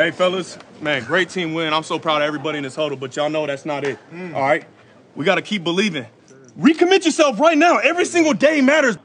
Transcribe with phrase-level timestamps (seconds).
[0.00, 1.74] Hey, fellas, man, great team win.
[1.74, 3.98] I'm so proud of everybody in this huddle, but y'all know that's not it.
[4.10, 4.34] Mm.
[4.34, 4.64] All right?
[5.14, 6.06] We got to keep believing.
[6.58, 7.76] Recommit yourself right now.
[7.76, 8.96] Every single day matters.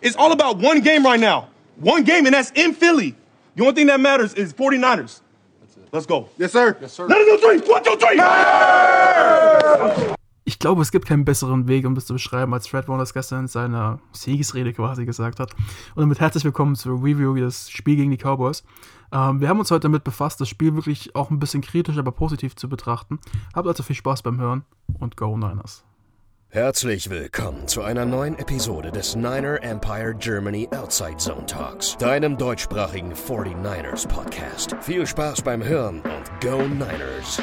[0.00, 1.50] It's all about one game right now.
[1.76, 3.14] One game, and that's in Philly.
[3.56, 5.20] The only thing that matters is 49ers.
[5.92, 6.30] Let's go.
[6.38, 6.78] Yes, sir.
[6.80, 7.06] Yes, sir.
[7.06, 7.58] Let us go three.
[7.68, 7.96] One, two,
[10.06, 10.14] three.
[10.48, 13.12] Ich glaube, es gibt keinen besseren Weg, um das zu beschreiben, als Fred Warner das
[13.12, 15.52] gestern in seiner Siegesrede quasi gesagt hat.
[15.94, 18.64] Und damit herzlich willkommen zur Review des Spiel gegen die Cowboys.
[19.12, 22.12] Ähm, wir haben uns heute damit befasst, das Spiel wirklich auch ein bisschen kritisch, aber
[22.12, 23.18] positiv zu betrachten.
[23.54, 24.64] Habt also viel Spaß beim Hören
[24.98, 25.84] und Go Niners.
[26.48, 33.12] Herzlich willkommen zu einer neuen Episode des Niner Empire Germany Outside Zone Talks, deinem deutschsprachigen
[33.12, 34.74] 49ers Podcast.
[34.80, 37.38] Viel Spaß beim Hören und Go Niners!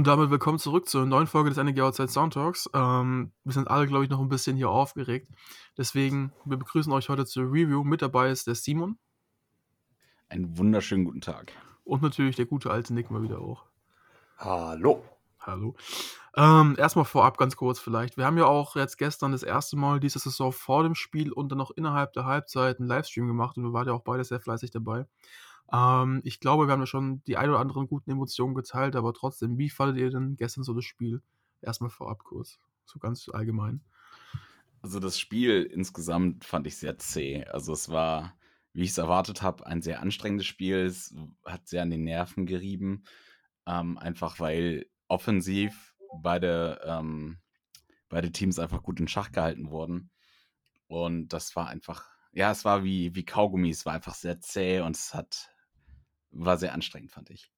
[0.00, 2.70] Und damit willkommen zurück zur neuen Folge des NG Outside Sound Talks.
[2.72, 5.28] Ähm, wir sind alle, glaube ich, noch ein bisschen hier aufgeregt.
[5.76, 7.84] Deswegen, wir begrüßen euch heute zur Review.
[7.84, 8.96] Mit dabei ist der Simon.
[10.30, 11.52] Einen wunderschönen guten Tag.
[11.84, 13.66] Und natürlich der gute alte Nick mal wieder auch.
[14.38, 15.04] Hallo.
[15.38, 15.76] Hallo.
[16.34, 18.16] Ähm, erstmal vorab ganz kurz vielleicht.
[18.16, 21.50] Wir haben ja auch jetzt gestern das erste Mal diese Saison vor dem Spiel und
[21.50, 24.40] dann noch innerhalb der Halbzeit einen Livestream gemacht und wir waren ja auch beide sehr
[24.40, 25.04] fleißig dabei.
[25.72, 29.12] Ähm, ich glaube, wir haben ja schon die ein oder anderen guten Emotionen geteilt, aber
[29.12, 31.22] trotzdem, wie fandet ihr denn gestern so das Spiel?
[31.62, 33.82] Erstmal vorab kurz, so ganz allgemein.
[34.82, 37.44] Also das Spiel insgesamt fand ich sehr zäh.
[37.44, 38.34] Also es war,
[38.72, 40.78] wie ich es erwartet habe, ein sehr anstrengendes Spiel.
[40.78, 43.04] Es hat sehr an den Nerven gerieben.
[43.66, 47.38] Ähm, einfach weil offensiv beide, ähm,
[48.08, 50.10] beide Teams einfach gut in Schach gehalten wurden.
[50.86, 54.80] Und das war einfach, ja, es war wie, wie Kaugummi, es war einfach sehr zäh
[54.80, 55.50] und es hat
[56.30, 57.52] war sehr anstrengend, fand ich.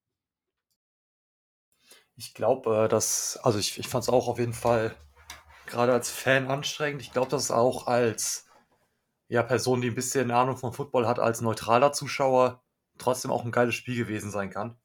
[2.16, 4.94] Ich glaube, äh, dass, also ich, ich fand es auch auf jeden Fall
[5.66, 7.02] gerade als Fan anstrengend.
[7.02, 8.46] Ich glaube, dass es auch als
[9.28, 12.62] ja, Person, die ein bisschen Ahnung von Football hat, als neutraler Zuschauer
[12.98, 14.76] trotzdem auch ein geiles Spiel gewesen sein kann.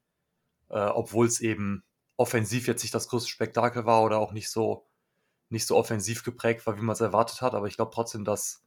[0.69, 1.83] Äh, Obwohl es eben
[2.15, 4.87] offensiv jetzt nicht das größte Spektakel war oder auch nicht so,
[5.49, 7.53] nicht so offensiv geprägt war, wie man es erwartet hat.
[7.53, 8.63] Aber ich glaube trotzdem, dass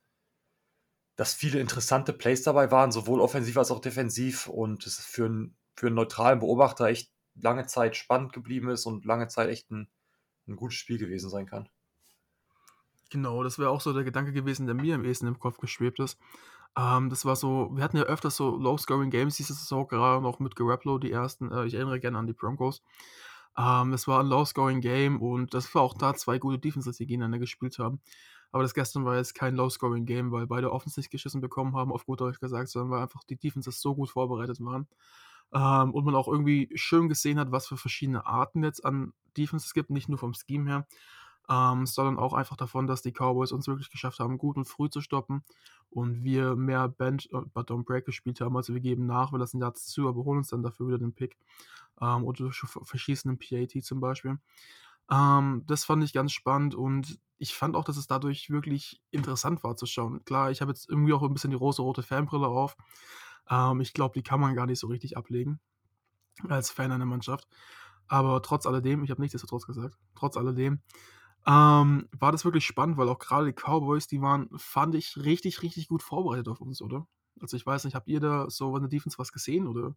[1.17, 5.57] dass viele interessante Plays dabei waren, sowohl offensiv als auch defensiv und es für, einen,
[5.77, 9.89] für einen neutralen Beobachter echt lange Zeit spannend geblieben ist und lange Zeit echt ein,
[10.49, 11.69] ein gutes Spiel gewesen sein kann.
[13.11, 15.99] Genau, das wäre auch so der Gedanke gewesen, der mir am ehesten im Kopf geschwebt
[15.99, 16.19] ist.
[16.77, 20.55] Ähm, das war so, wir hatten ja öfters so Low-Scoring-Games diese Saison, gerade noch mit
[20.55, 21.51] Garoppolo, die ersten.
[21.51, 22.83] Äh, ich erinnere gerne an die Broncos.
[23.59, 27.41] Ähm, das war ein Low-Scoring-Game und das war auch da zwei gute Defenses, die gegeneinander
[27.41, 28.01] gespielt haben.
[28.53, 32.21] Aber das gestern war jetzt kein Low-Scoring-Game, weil beide offensichtlich geschissen bekommen haben, auf gut
[32.21, 34.89] Deutsch gesagt, sondern weil einfach die Defenses so gut vorbereitet waren.
[35.53, 39.75] Ähm, und man auch irgendwie schön gesehen hat, was für verschiedene Arten jetzt an Defenses
[39.75, 40.87] gibt, nicht nur vom Scheme her,
[41.49, 44.89] ähm, sondern auch einfach davon, dass die Cowboys uns wirklich geschafft haben, gut und früh
[44.89, 45.45] zu stoppen
[45.91, 48.57] und wir mehr Bend, äh, but don't break gespielt haben.
[48.57, 51.13] Also wir geben nach, wir lassen Yards zu, aber holen uns dann dafür wieder den
[51.13, 51.37] Pick
[52.01, 54.39] ähm, oder verschießen einen PAT zum Beispiel.
[55.11, 59.65] Ähm, das fand ich ganz spannend und ich fand auch, dass es dadurch wirklich interessant
[59.65, 60.25] war zu schauen.
[60.25, 62.77] Klar, ich habe jetzt irgendwie auch ein bisschen die rosa-rote Fanbrille auf.
[63.49, 65.61] Ähm, ich glaube, die kann man gar nicht so richtig ablegen
[66.49, 67.49] als Fan einer Mannschaft.
[68.09, 70.81] Aber trotz alledem, ich habe nichtsdestotrotz gesagt, trotz alledem,
[71.47, 75.63] ähm, war das wirklich spannend, weil auch gerade die Cowboys, die waren, fand ich, richtig,
[75.63, 77.07] richtig gut vorbereitet auf uns, oder?
[77.41, 79.95] Also ich weiß nicht, habt ihr da so in der Defense was gesehen, oder?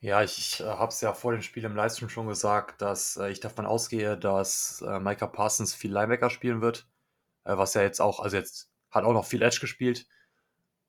[0.00, 3.30] Ja, ich, äh, habe es ja vor dem Spiel im Livestream schon gesagt, dass äh,
[3.30, 6.88] ich davon ausgehe, dass äh, Micah Parsons viel Linebacker spielen wird.
[7.44, 10.06] Äh, was ja jetzt auch, also jetzt hat auch noch viel Edge gespielt.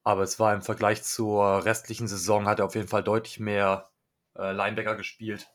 [0.03, 3.89] Aber es war im Vergleich zur restlichen Saison, hat er auf jeden Fall deutlich mehr
[4.35, 5.49] äh, Linebacker gespielt.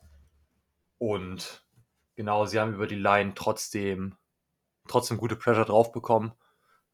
[0.99, 1.65] Und
[2.17, 4.17] genau, sie haben über die Line trotzdem,
[4.89, 6.35] trotzdem gute Pressure drauf bekommen.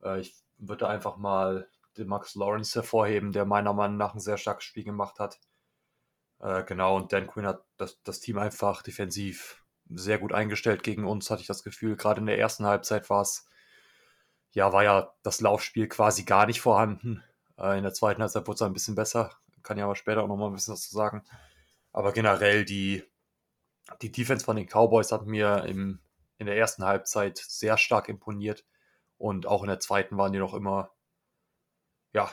[0.03, 4.39] Äh, ich würde einfach mal den Max Lawrence hervorheben, der meiner Meinung nach ein sehr
[4.39, 5.41] starkes Spiel gemacht hat
[6.41, 11.07] äh, genau, und Dan Quinn hat das, das Team einfach defensiv sehr gut eingestellt gegen
[11.07, 11.97] uns, hatte ich das Gefühl.
[11.97, 13.47] Gerade in der ersten Halbzeit war es,
[14.53, 17.23] ja, war ja das Laufspiel quasi gar nicht vorhanden.
[17.59, 19.37] Äh, in der zweiten Halbzeit wurde es ein bisschen besser.
[19.63, 21.25] Kann ja aber später auch nochmal ein bisschen was zu sagen.
[21.93, 23.05] Aber generell die,
[24.01, 26.01] die Defense von den Cowboys hat mir im,
[26.39, 28.65] in der ersten Halbzeit sehr stark imponiert.
[29.19, 30.93] Und auch in der zweiten waren die noch immer,
[32.13, 32.31] ja,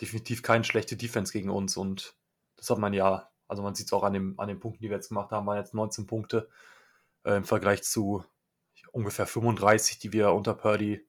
[0.00, 1.76] definitiv keine schlechte Defense gegen uns.
[1.76, 2.14] Und
[2.56, 4.90] das hat man ja also man sieht es auch an, dem, an den Punkten, die
[4.90, 6.48] wir jetzt gemacht haben, waren jetzt 19 Punkte
[7.24, 8.24] äh, im Vergleich zu
[8.92, 11.06] ungefähr 35, die wir unter Purdy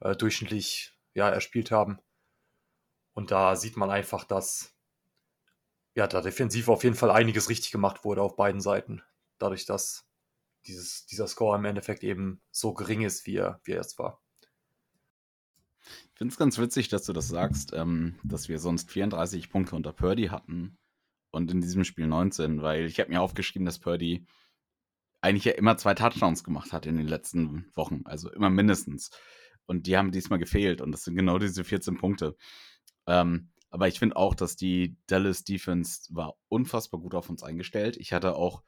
[0.00, 1.98] äh, durchschnittlich ja, erspielt haben.
[3.12, 4.74] Und da sieht man einfach, dass
[5.94, 9.02] ja, da defensiv auf jeden Fall einiges richtig gemacht wurde auf beiden Seiten.
[9.38, 10.06] Dadurch, dass
[10.66, 14.22] dieses, dieser Score im Endeffekt eben so gering ist, wie er, wie er jetzt war.
[15.80, 19.76] Ich finde es ganz witzig, dass du das sagst, ähm, dass wir sonst 34 Punkte
[19.76, 20.78] unter Purdy hatten
[21.30, 24.26] und in diesem Spiel 19, weil ich habe mir aufgeschrieben, dass Purdy
[25.20, 29.10] eigentlich ja immer zwei Touchdowns gemacht hat in den letzten Wochen, also immer mindestens.
[29.66, 32.36] Und die haben diesmal gefehlt und das sind genau diese 14 Punkte.
[33.06, 37.96] Ähm, aber ich finde auch, dass die Dallas Defense war unfassbar gut auf uns eingestellt.
[37.98, 38.62] Ich hatte auch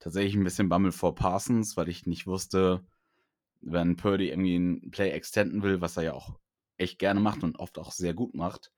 [0.00, 2.84] tatsächlich ein bisschen Bammel vor Parsons, weil ich nicht wusste,
[3.60, 6.40] wenn Purdy irgendwie ein Play extenden will, was er ja auch
[6.78, 8.72] echt gerne macht und oft auch sehr gut macht,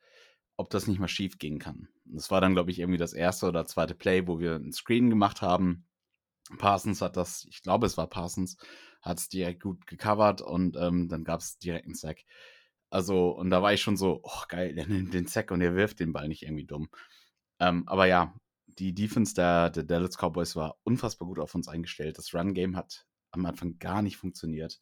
[0.63, 1.89] ob das nicht mal schief gehen kann.
[2.05, 5.11] Das war dann, glaube ich, irgendwie das erste oder zweite Play, wo wir ein Screen
[5.11, 5.85] gemacht haben.
[6.59, 8.57] Parsons hat das, ich glaube, es war Parsons,
[9.01, 12.21] hat es direkt gut gecovert und ähm, dann gab es direkt einen Sack.
[12.91, 15.75] Also, und da war ich schon so, oh geil, der nimmt den Sack und er
[15.75, 16.89] wirft den Ball nicht irgendwie dumm.
[17.59, 18.35] Ähm, aber ja,
[18.67, 22.19] die Defense der, der Dallas Cowboys war unfassbar gut auf uns eingestellt.
[22.19, 24.81] Das Run-Game hat am Anfang gar nicht funktioniert.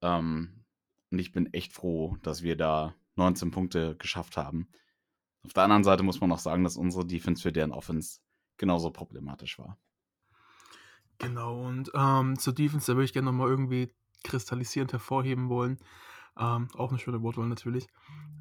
[0.00, 0.64] Ähm,
[1.10, 4.68] und ich bin echt froh, dass wir da 19 Punkte geschafft haben.
[5.44, 8.20] Auf der anderen Seite muss man auch sagen, dass unsere Defense für deren Offense
[8.56, 9.78] genauso problematisch war.
[11.18, 13.92] Genau, und ähm, zur Defense, da würde ich gerne nochmal irgendwie
[14.24, 15.78] kristallisierend hervorheben wollen.
[16.38, 17.88] Ähm, auch eine schöne Wortwahl natürlich.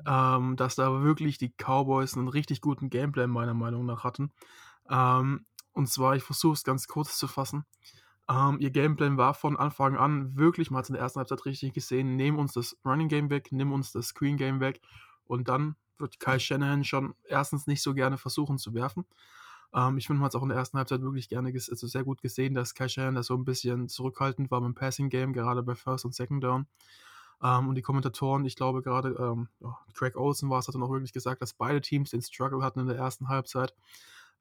[0.05, 4.31] Ähm, dass da wirklich die Cowboys einen richtig guten Gameplay meiner Meinung nach hatten.
[4.89, 7.65] Ähm, und zwar, ich versuche es ganz kurz zu fassen.
[8.29, 11.45] Ähm, ihr Gameplan war von Anfang an wirklich, man hat es in der ersten Halbzeit
[11.45, 14.81] richtig gesehen, nehmen uns das Running Game weg, nimm uns das Screen Game weg
[15.25, 19.05] und dann wird Kyle Shanahan schon erstens nicht so gerne versuchen zu werfen.
[19.73, 22.03] Ähm, ich finde, man hat es auch in der ersten Halbzeit wirklich gerne, also sehr
[22.03, 25.63] gut gesehen, dass Kyle Shanahan da so ein bisschen zurückhaltend war beim Passing Game, gerade
[25.63, 26.67] bei First und Second Down.
[27.41, 29.47] Ähm, und die Kommentatoren, ich glaube gerade, ähm,
[29.93, 32.79] Craig Olsen war es, hat dann auch wirklich gesagt, dass beide Teams den Struggle hatten
[32.79, 33.73] in der ersten Halbzeit.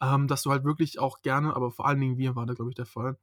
[0.00, 2.70] Ähm, dass du halt wirklich auch gerne, aber vor allen Dingen wir waren da, glaube
[2.70, 3.17] ich, der Fall,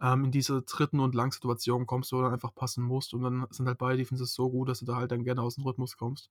[0.00, 3.46] ähm, in diese dritten und Langsituationen kommst, wo du dann einfach passen musst und dann
[3.50, 5.96] sind halt beide Defenses so gut, dass du da halt dann gerne aus dem Rhythmus
[5.96, 6.30] kommst.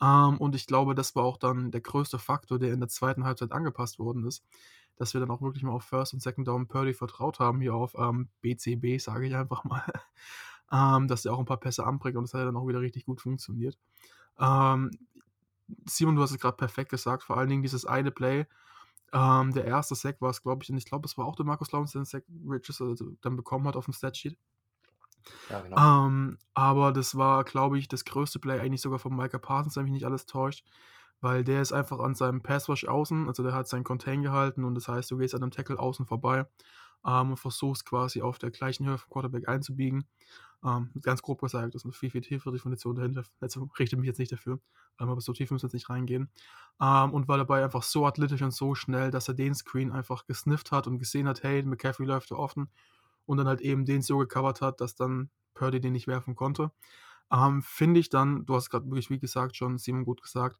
[0.00, 3.24] Ähm, und ich glaube, das war auch dann der größte Faktor, der in der zweiten
[3.24, 4.44] Halbzeit angepasst worden ist,
[4.96, 7.74] dass wir dann auch wirklich mal auf First und Second Down Purdy vertraut haben, hier
[7.74, 9.84] auf ähm, BCB, sage ich einfach mal,
[10.72, 13.06] ähm, dass der auch ein paar Pässe anbringt und das hat dann auch wieder richtig
[13.06, 13.78] gut funktioniert.
[14.38, 14.90] Ähm,
[15.86, 18.46] Simon, du hast es gerade perfekt gesagt, vor allen Dingen dieses eine Play,
[19.14, 21.46] ähm, der erste Sack war es, glaube ich, und ich glaube, es war auch der
[21.46, 24.36] Markus Lawrence, der den Sack Riches also dann bekommen hat auf dem Statsheet.
[25.48, 26.06] Genau.
[26.06, 29.84] Ähm, aber das war, glaube ich, das größte Play eigentlich sogar von Micah Parsons, wenn
[29.84, 30.66] mich nicht alles täuscht,
[31.20, 34.74] weil der ist einfach an seinem Passwash außen, also der hat seinen Contain gehalten und
[34.74, 36.46] das heißt, du gehst an dem Tackle außen vorbei
[37.06, 40.06] ähm, und versuchst quasi auf der gleichen Höhe vom Quarterback einzubiegen.
[40.64, 43.24] Ähm, ganz grob gesagt, das ist eine viel, viel tiefere Definition dahinter.
[43.40, 44.60] Also richte mich jetzt nicht dafür,
[45.00, 46.30] ähm, aber so tief müssen wir jetzt nicht reingehen.
[46.80, 50.26] Ähm, und war dabei einfach so athletisch und so schnell, dass er den Screen einfach
[50.26, 52.70] gesnifft hat und gesehen hat, hey, McCaffrey läuft da offen
[53.26, 56.70] und dann halt eben den so gecovert hat, dass dann Purdy den nicht werfen konnte.
[57.32, 60.58] Ähm, Finde ich dann, du hast gerade wirklich, wie gesagt, schon Simon gut gesagt,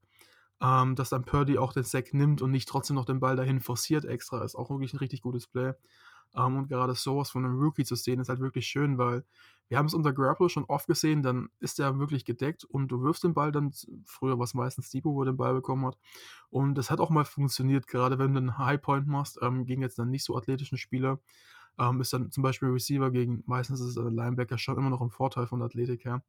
[0.60, 3.60] ähm, dass dann Purdy auch den Sack nimmt und nicht trotzdem noch den Ball dahin
[3.60, 5.74] forciert extra, ist auch wirklich ein richtig gutes Play.
[6.36, 9.24] Ähm, und gerade sowas von einem Rookie zu sehen, ist halt wirklich schön, weil
[9.68, 13.02] wir haben es unter Grapple schon oft gesehen, dann ist er wirklich gedeckt und du
[13.02, 13.72] wirfst den Ball dann,
[14.04, 15.96] früher war es meistens Debo, wo den Ball bekommen hat.
[16.50, 19.82] Und das hat auch mal funktioniert, gerade wenn du einen High Point machst, ähm, gegen
[19.82, 21.18] jetzt dann nicht so athletischen Spieler.
[21.78, 25.00] Ähm, ist dann zum Beispiel Receiver gegen, meistens ist es ein Linebacker schon immer noch
[25.00, 26.22] ein Vorteil von der Athletik her.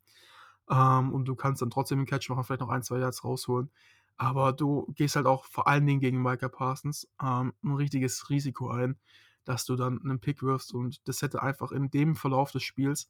[0.69, 3.69] Ähm, und du kannst dann trotzdem den Catch machen, vielleicht noch ein, zwei Yards rausholen.
[4.17, 8.69] Aber du gehst halt auch vor allen Dingen gegen Micah Parsons ähm, ein richtiges Risiko
[8.69, 8.97] ein
[9.45, 13.09] dass du dann einen Pick wirfst und das hätte einfach in dem Verlauf des Spiels,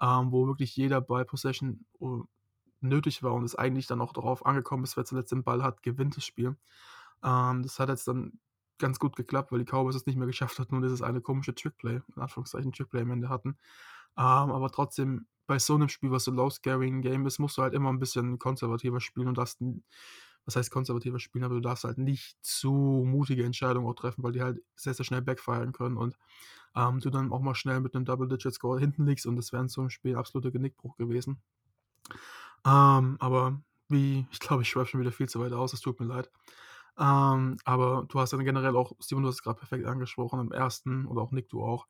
[0.00, 2.24] ähm, wo wirklich jeder Ball Possession uh,
[2.80, 5.82] nötig war und es eigentlich dann auch darauf angekommen ist, wer zuletzt den Ball hat,
[5.82, 6.56] gewinnt das Spiel.
[7.22, 8.38] Ähm, das hat jetzt dann
[8.82, 11.54] ganz gut geklappt, weil die Cowboys es nicht mehr geschafft hatten und dieses eine komische
[11.54, 13.56] Trickplay, in Anführungszeichen Trickplay am Ende hatten.
[14.18, 17.74] Ähm, aber trotzdem, bei so einem Spiel, was so low-scaring Game ist, musst du halt
[17.74, 19.56] immer ein bisschen konservativer spielen und das
[20.44, 24.32] was heißt konservativer spielen, aber du darfst halt nicht zu mutige Entscheidungen auch treffen, weil
[24.32, 26.18] die halt sehr, sehr schnell backfiren können und
[26.74, 29.68] ähm, du dann auch mal schnell mit einem Double-Digit-Score hinten liegst und das wäre in
[29.68, 31.40] so einem Spiel absoluter Genickbruch gewesen.
[32.64, 36.00] Ähm, aber wie, ich glaube, ich schreibe schon wieder viel zu weit aus, es tut
[36.00, 36.30] mir leid.
[37.02, 40.52] Ähm, aber du hast dann generell auch, Steven, du hast es gerade perfekt angesprochen, im
[40.52, 41.88] ersten oder auch Nick, du auch.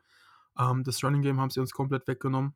[0.59, 2.55] Ähm, das Running Game haben sie uns komplett weggenommen.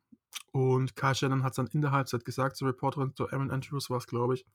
[0.53, 3.91] Und Kyle Shannon hat es dann in der Halbzeit gesagt, zur Reporterin, zu Aaron Andrews
[3.91, 4.47] war es, glaube ich,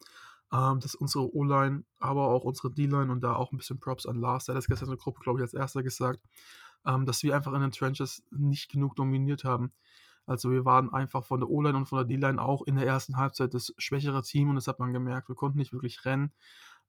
[0.51, 4.15] ähm, dass unsere O-Line, aber auch unsere D-Line und da auch ein bisschen Props an
[4.15, 6.21] Lars, der hat das gestern in der Gruppe, glaube ich, als erster gesagt,
[6.87, 9.73] ähm, dass wir einfach in den Trenches nicht genug dominiert haben.
[10.25, 13.17] Also wir waren einfach von der O-Line und von der D-Line auch in der ersten
[13.17, 15.29] Halbzeit das schwächere Team und das hat man gemerkt.
[15.29, 16.31] Wir konnten nicht wirklich rennen,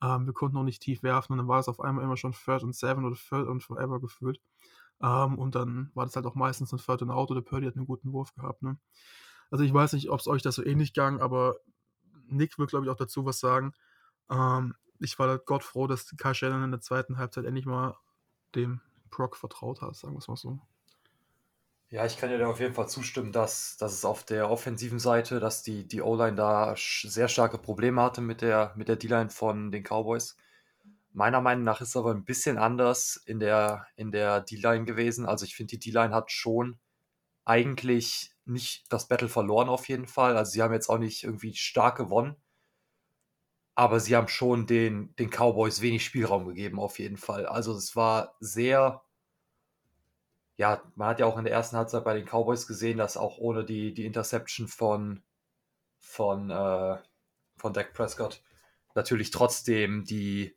[0.03, 2.33] ähm, wir konnten auch nicht tief werfen und dann war es auf einmal immer schon
[2.33, 4.41] Third und Seven oder Third und Forever gefühlt.
[5.03, 7.77] Ähm, und dann war das halt auch meistens ein Third and Out oder Purdy hat
[7.77, 8.63] einen guten Wurf gehabt.
[8.63, 8.79] Ne?
[9.51, 11.57] Also ich weiß nicht, ob es euch das so ähnlich ging, aber
[12.27, 13.75] Nick will, glaube ich, auch dazu was sagen.
[14.31, 17.97] Ähm, ich war Gott froh, dass Kai Shannon in der zweiten Halbzeit endlich mal
[18.55, 18.81] dem
[19.11, 20.61] Proc vertraut hat, sagen wir es mal so.
[21.93, 24.99] Ja, ich kann dir da auf jeden Fall zustimmen, dass, dass es auf der offensiven
[24.99, 29.29] Seite, dass die, die O-Line da sehr starke Probleme hatte mit der, mit der D-Line
[29.29, 30.39] von den Cowboys.
[31.13, 35.27] Meiner Meinung nach ist es aber ein bisschen anders in der, in der D-Line gewesen.
[35.27, 36.79] Also ich finde, die D-Line hat schon
[37.45, 40.39] eigentlich nicht das Battle verloren auf jeden Fall.
[40.39, 42.37] Also sie haben jetzt auch nicht irgendwie stark gewonnen.
[43.75, 47.45] Aber sie haben schon den, den Cowboys wenig Spielraum gegeben, auf jeden Fall.
[47.45, 49.03] Also es war sehr
[50.57, 53.39] ja, man hat ja auch in der ersten Halbzeit bei den Cowboys gesehen, dass auch
[53.39, 55.23] ohne die, die Interception von,
[55.99, 56.99] von, äh,
[57.57, 58.43] von Dak Prescott
[58.95, 60.57] natürlich trotzdem die,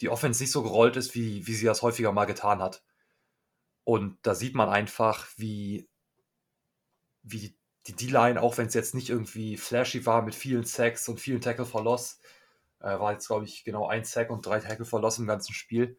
[0.00, 2.82] die Offense nicht so gerollt ist, wie, wie sie das häufiger mal getan hat.
[3.84, 5.88] Und da sieht man einfach, wie,
[7.22, 7.54] wie
[7.86, 11.40] die D-Line, auch wenn es jetzt nicht irgendwie flashy war mit vielen Sacks und vielen
[11.40, 12.20] Tackle verloss,
[12.80, 15.98] äh, war jetzt, glaube ich, genau ein Sack und drei Tackle verloss im ganzen Spiel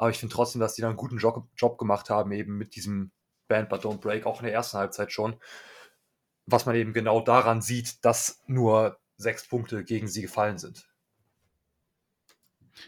[0.00, 2.74] aber ich finde trotzdem, dass die da einen guten Job, Job gemacht haben, eben mit
[2.74, 3.12] diesem
[3.48, 5.36] Band But Don't Break, auch in der ersten Halbzeit schon.
[6.46, 10.88] Was man eben genau daran sieht, dass nur sechs Punkte gegen sie gefallen sind.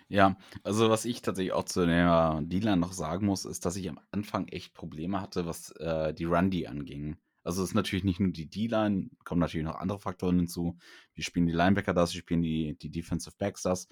[0.09, 3.91] Ja, also was ich tatsächlich auch zu der D-Line noch sagen muss, ist, dass ich
[3.91, 7.19] am Anfang echt Probleme hatte, was äh, die Run-D anging.
[7.45, 10.79] Also es ist natürlich nicht nur die D-Line, kommen natürlich noch andere Faktoren hinzu.
[11.13, 13.87] Wie spielen die Linebacker das, wie spielen die, die Defensive Backs das.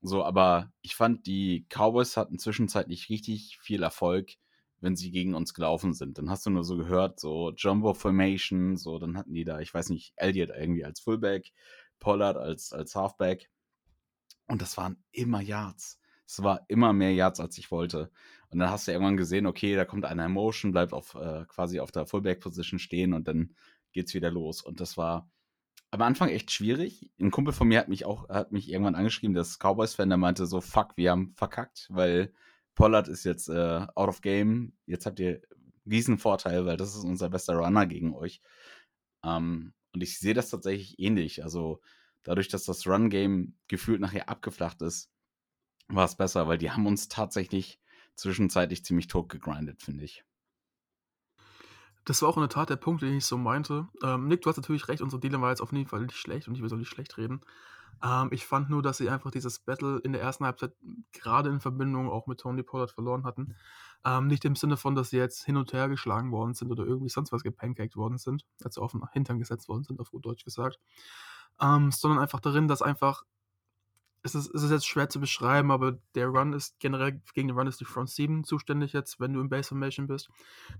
[0.00, 4.32] So, aber ich fand, die Cowboys hatten zwischenzeitlich richtig viel Erfolg,
[4.80, 6.18] wenn sie gegen uns gelaufen sind.
[6.18, 9.74] Dann hast du nur so gehört, so Jumbo Formation, so, dann hatten die da, ich
[9.74, 11.52] weiß nicht, Elliott irgendwie als Fullback,
[11.98, 13.50] Pollard als, als Halfback.
[14.46, 16.00] Und das waren immer Yards.
[16.26, 18.10] Es war immer mehr Yards, als ich wollte.
[18.50, 21.80] Und dann hast du irgendwann gesehen, okay, da kommt einer Emotion, bleibt auf, äh, quasi
[21.80, 23.54] auf der Fullback-Position stehen und dann
[23.92, 24.62] geht's wieder los.
[24.62, 25.28] Und das war,
[25.90, 27.10] am Anfang echt schwierig.
[27.20, 30.46] Ein Kumpel von mir hat mich auch, hat mich irgendwann angeschrieben, das Cowboys-Fan, der meinte
[30.46, 32.32] so, fuck, wir haben verkackt, weil
[32.74, 34.72] Pollard ist jetzt äh, out of game.
[34.86, 35.40] Jetzt habt ihr
[35.84, 38.40] diesen Vorteil, weil das ist unser bester Runner gegen euch.
[39.24, 41.42] Ähm, und ich sehe das tatsächlich ähnlich.
[41.42, 41.80] Also
[42.22, 45.10] dadurch, dass das Run-Game gefühlt nachher abgeflacht ist,
[45.88, 47.80] war es besser, weil die haben uns tatsächlich
[48.14, 50.24] zwischenzeitlich ziemlich tot gegrindet, finde ich.
[52.08, 53.86] Das war auch in der Tat der Punkt, den ich so meinte.
[54.02, 56.48] Ähm, Nick, du hast natürlich recht, unsere Dealer war jetzt auf jeden Fall nicht schlecht
[56.48, 57.42] und ich will so nicht schlecht reden.
[58.02, 60.72] Ähm, ich fand nur, dass sie einfach dieses Battle in der ersten Halbzeit
[61.12, 63.56] gerade in Verbindung auch mit Tony Pollard verloren hatten.
[64.06, 66.86] Ähm, nicht im Sinne von, dass sie jetzt hin und her geschlagen worden sind oder
[66.86, 70.24] irgendwie sonst was gepancaked worden sind, also auf den Hintern gesetzt worden sind, auf gut
[70.24, 70.78] Deutsch gesagt.
[71.60, 73.24] Ähm, sondern einfach darin, dass einfach
[74.22, 77.56] es ist, es ist jetzt schwer zu beschreiben, aber der Run ist generell, gegen den
[77.56, 80.28] Run ist die Front 7 zuständig jetzt, wenn du im Base Formation bist.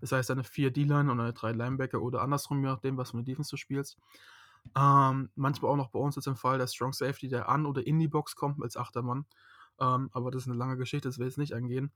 [0.01, 3.17] Das heißt, eine 4 D-Line und eine 3 Linebacker oder andersrum, je nachdem, was für
[3.17, 3.99] eine Defense du spielst.
[4.77, 7.87] Ähm, manchmal auch noch bei uns jetzt im Fall der Strong Safety, der an oder
[7.87, 9.25] in die Box kommt als Achtermann.
[9.81, 11.93] Ähm, aber das ist eine lange Geschichte, das will ich jetzt nicht angehen.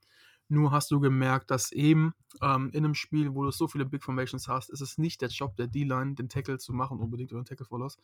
[0.49, 4.03] Nur hast du gemerkt, dass eben ähm, in einem Spiel, wo du so viele Big
[4.03, 7.43] Formations hast, ist es nicht der Job der D-Line, den Tackle zu machen, unbedingt oder
[7.43, 8.01] den Tackle Verlust,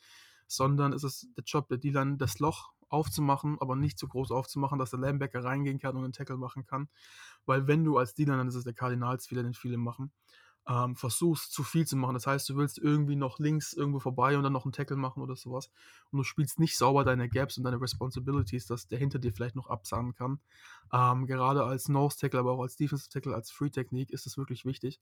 [0.46, 4.78] sondern ist es der Job der D-Line, das Loch aufzumachen, aber nicht zu groß aufzumachen,
[4.78, 6.88] dass der Linebacker reingehen kann und einen Tackle machen kann.
[7.44, 10.10] Weil wenn du als D-Line, dann ist es der Kardinalsfehler, den viele machen,
[10.68, 12.14] ähm, versuchst zu viel zu machen.
[12.14, 15.22] Das heißt, du willst irgendwie noch links irgendwo vorbei und dann noch einen Tackle machen
[15.22, 15.70] oder sowas.
[16.10, 19.56] Und du spielst nicht sauber deine Gaps und deine Responsibilities, dass der hinter dir vielleicht
[19.56, 20.40] noch absahnen kann.
[20.92, 24.36] Ähm, gerade als Nose Tackle, aber auch als Defensive Tackle, als Free Technique ist das
[24.36, 25.00] wirklich wichtig.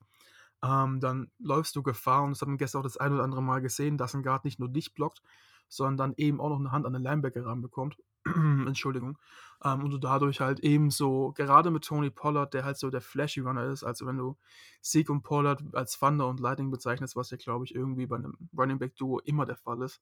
[0.62, 3.42] Ähm, dann läufst du Gefahr und das haben wir gestern auch das ein oder andere
[3.42, 5.20] Mal gesehen, dass ein Guard nicht nur dich blockt,
[5.68, 7.98] sondern dann eben auch noch eine Hand an den Linebacker ranbekommt.
[8.66, 9.18] Entschuldigung.
[9.64, 13.00] Ähm, und du dadurch halt eben so, gerade mit Tony Pollard, der halt so der
[13.00, 14.36] Flashy Runner ist, also wenn du
[14.82, 18.36] Sieg und Pollard als Thunder und Lightning bezeichnest, was ja glaube ich irgendwie bei einem
[18.56, 20.00] Running Back Duo immer der Fall ist,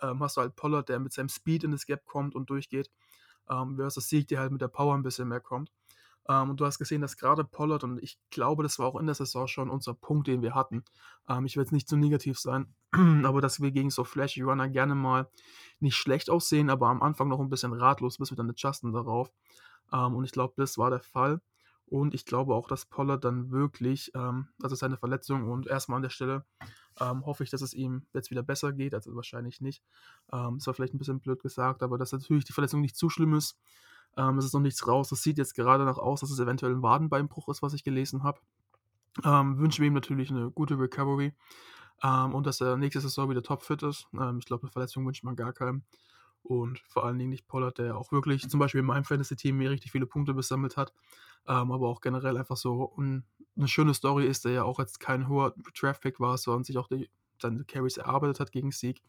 [0.00, 2.90] ähm, hast du halt Pollard, der mit seinem Speed in das Gap kommt und durchgeht,
[3.50, 5.70] ähm, versus Sieg, der halt mit der Power ein bisschen mehr kommt.
[6.28, 9.06] Ähm, und du hast gesehen, dass gerade Pollard, und ich glaube, das war auch in
[9.06, 10.84] der Saison schon unser Punkt, den wir hatten.
[11.28, 12.74] Ähm, ich will jetzt nicht zu negativ sein,
[13.24, 15.28] aber dass wir gegen so flashy Runner gerne mal
[15.80, 19.30] nicht schlecht aussehen, aber am Anfang noch ein bisschen ratlos, bis wir dann adjusten darauf.
[19.92, 21.40] Ähm, und ich glaube, das war der Fall.
[21.86, 26.02] Und ich glaube auch, dass Pollard dann wirklich, ähm, also seine Verletzung und erstmal an
[26.02, 26.46] der Stelle
[26.98, 29.82] ähm, hoffe ich, dass es ihm jetzt wieder besser geht, also wahrscheinlich nicht.
[30.32, 33.10] Ähm, das war vielleicht ein bisschen blöd gesagt, aber dass natürlich die Verletzung nicht zu
[33.10, 33.58] schlimm ist.
[34.16, 35.08] Ähm, es ist noch nichts raus.
[35.08, 38.22] Das sieht jetzt gerade noch aus, dass es eventuell ein Wadenbeinbruch ist, was ich gelesen
[38.24, 38.40] habe.
[39.24, 41.34] Ähm, wünsche ihm natürlich eine gute Recovery
[42.02, 44.06] ähm, und dass er nächste Saison wieder topfit ist.
[44.14, 45.84] Ähm, ich glaube, eine Verletzung wünscht man gar keinem.
[46.42, 49.70] und vor allen Dingen nicht Pollard, der auch wirklich zum Beispiel in meinem Fantasy-Team mir
[49.70, 50.92] richtig viele Punkte gesammelt hat,
[51.46, 53.24] ähm, aber auch generell einfach so ein,
[53.56, 56.88] eine schöne Story ist, der ja auch jetzt kein hoher Draft-Pick war, sondern sich auch
[56.88, 59.02] die, seine Carries erarbeitet hat gegen Sieg.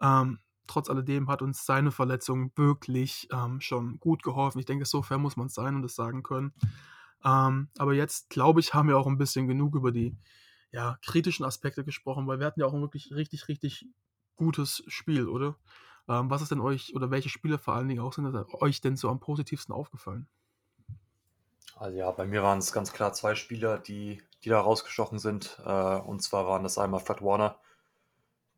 [0.00, 4.58] Ähm, trotz alledem hat uns seine Verletzung wirklich ähm, schon gut geholfen.
[4.58, 6.52] Ich denke, so fair muss man sein und das sagen können.
[7.24, 10.16] Ähm, aber jetzt, glaube ich, haben wir auch ein bisschen genug über die
[10.72, 13.86] ja, kritischen Aspekte gesprochen, weil wir hatten ja auch ein wirklich richtig, richtig
[14.36, 15.56] gutes Spiel, oder?
[16.08, 18.26] Ähm, was ist denn euch, oder welche Spiele vor allen Dingen auch sind
[18.60, 20.28] euch denn so am positivsten aufgefallen?
[21.76, 25.60] Also ja, bei mir waren es ganz klar zwei Spieler, die, die da rausgestochen sind.
[25.64, 27.58] Äh, und zwar waren das einmal Fred Warner,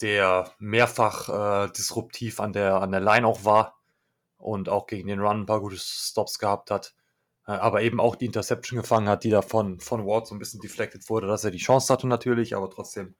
[0.01, 3.79] der mehrfach äh, disruptiv an der, an der Line auch war
[4.37, 6.95] und auch gegen den Run ein paar gute Stops gehabt hat.
[7.47, 10.39] Äh, aber eben auch die Interception gefangen hat, die da von, von Ward so ein
[10.39, 13.17] bisschen deflected wurde, dass er die Chance hatte natürlich, aber trotzdem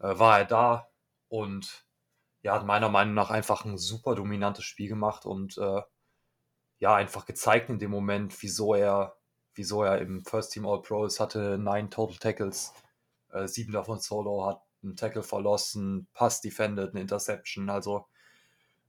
[0.00, 0.88] äh, war er da
[1.28, 1.86] und
[2.42, 5.82] ja, hat meiner Meinung nach einfach ein super dominantes Spiel gemacht und äh,
[6.78, 9.16] ja, einfach gezeigt in dem Moment, wieso er,
[9.54, 12.72] wieso er im First Team All Pro ist, hatte neun Total Tackles,
[13.32, 18.06] äh, sieben davon Solo, hat einen Tackle verlassen, Pass defended, eine Interception, also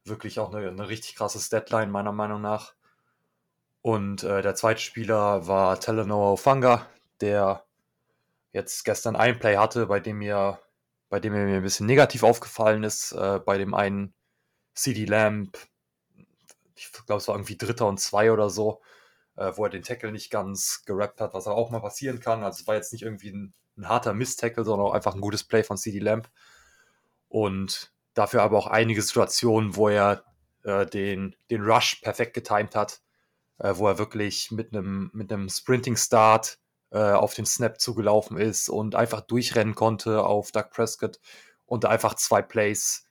[0.05, 2.74] wirklich auch eine, eine richtig krasse Statline meiner Meinung nach.
[3.81, 6.86] Und äh, der zweite Spieler war Telenoa Ofanga,
[7.22, 7.65] der
[8.51, 10.60] jetzt gestern ein Play hatte, bei dem mir,
[11.10, 14.13] bei dem mir ein bisschen negativ aufgefallen ist, äh, bei dem einen
[14.74, 15.58] CD Lamp,
[16.75, 18.81] ich glaube, es war irgendwie Dritter und Zwei oder so,
[19.36, 22.43] äh, wo er den Tackle nicht ganz gerappt hat, was auch mal passieren kann.
[22.43, 25.43] Also es war jetzt nicht irgendwie ein, ein harter Miss-Tackle, sondern auch einfach ein gutes
[25.43, 26.29] Play von CD Lamp.
[27.29, 30.24] Und dafür aber auch einige Situationen, wo er
[30.63, 33.01] äh, den, den Rush perfekt getimed hat
[33.59, 36.57] äh, wo er wirklich mit einem mit einem Sprinting Start
[36.91, 41.19] äh, auf den Snap zugelaufen ist und einfach durchrennen konnte auf Doug Prescott
[41.65, 43.05] und einfach zwei Plays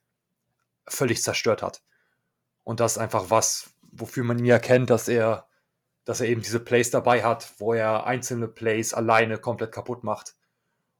[0.87, 1.81] völlig zerstört hat.
[2.63, 5.47] Und das ist einfach was, wofür man ihn erkennt, dass er,
[6.03, 10.35] dass er eben diese Plays dabei hat, wo er einzelne Plays alleine komplett kaputt macht.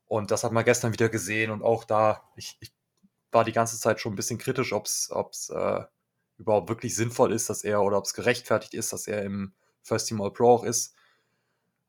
[0.10, 2.74] Und das hat man gestern wieder gesehen und auch da, ich, ich
[3.32, 5.84] war die ganze Zeit schon ein bisschen kritisch, ob es äh,
[6.40, 10.08] überhaupt wirklich sinnvoll ist, dass er oder ob es gerechtfertigt ist, dass er im First
[10.08, 10.96] Team All Pro auch ist.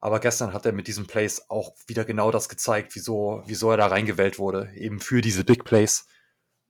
[0.01, 3.79] Aber gestern hat er mit diesem Plays auch wieder genau das gezeigt, wieso, wieso er
[3.79, 4.71] da reingewählt wurde.
[4.75, 6.07] Eben für diese Big Plays,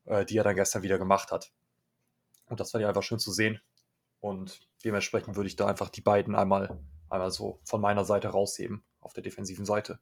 [0.05, 1.51] äh, die er dann gestern wieder gemacht hat.
[2.47, 3.61] Und das war ja einfach schön zu sehen.
[4.21, 8.85] Und dementsprechend würde ich da einfach die beiden einmal, einmal so von meiner Seite rausheben,
[9.01, 9.99] auf der defensiven Seite.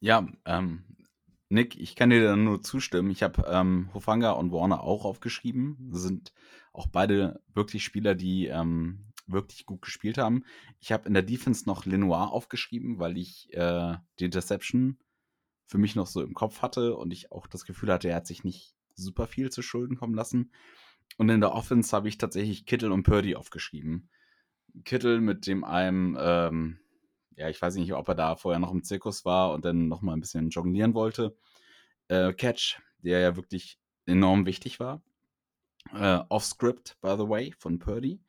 [0.00, 0.84] Ja, ähm,
[1.48, 3.10] Nick, ich kann dir da nur zustimmen.
[3.10, 5.88] Ich habe ähm, Hofanga und Warner auch aufgeschrieben.
[5.92, 6.32] Sind
[6.72, 10.44] auch beide wirklich Spieler, die ähm, wirklich gut gespielt haben.
[10.80, 14.98] Ich habe in der Defense noch Lenoir aufgeschrieben, weil ich äh, die Interception
[15.66, 18.26] für mich noch so im Kopf hatte und ich auch das Gefühl hatte, er hat
[18.26, 20.52] sich nicht super viel zu Schulden kommen lassen.
[21.16, 24.10] Und in der Offense habe ich tatsächlich Kittel und Purdy aufgeschrieben.
[24.84, 26.78] Kittel mit dem einem ähm,
[27.36, 30.02] ja, ich weiß nicht, ob er da vorher noch im Zirkus war und dann noch
[30.02, 31.36] mal ein bisschen jonglieren wollte.
[32.08, 35.02] Äh, Catch, der ja wirklich enorm wichtig war.
[35.92, 38.20] Äh, Off-Script, by the way, von Purdy.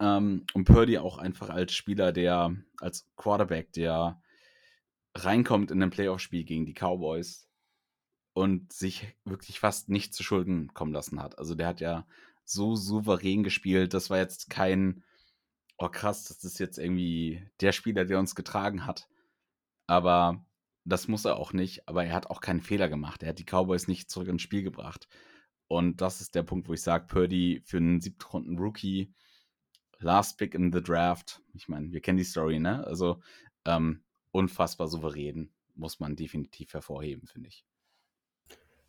[0.00, 4.20] Ähm, und Purdy auch einfach als Spieler, der, als Quarterback, der
[5.14, 7.48] reinkommt in ein Playoff-Spiel gegen die Cowboys
[8.32, 11.38] und sich wirklich fast nicht zu Schulden kommen lassen hat.
[11.38, 12.06] Also der hat ja
[12.44, 13.94] so souverän gespielt.
[13.94, 15.02] Das war jetzt kein
[15.78, 19.08] oh krass, das ist jetzt irgendwie der Spieler, der uns getragen hat.
[19.86, 20.44] Aber
[20.84, 21.88] das muss er auch nicht.
[21.88, 23.22] Aber er hat auch keinen Fehler gemacht.
[23.22, 25.08] Er hat die Cowboys nicht zurück ins Spiel gebracht.
[25.68, 29.12] Und das ist der Punkt, wo ich sage, Purdy für einen siebten Runden Rookie,
[29.98, 31.42] Last Pick in the Draft.
[31.54, 32.84] Ich meine, wir kennen die Story, ne?
[32.86, 33.20] Also
[33.64, 37.64] ähm, unfassbar souverän, muss man definitiv hervorheben, finde ich.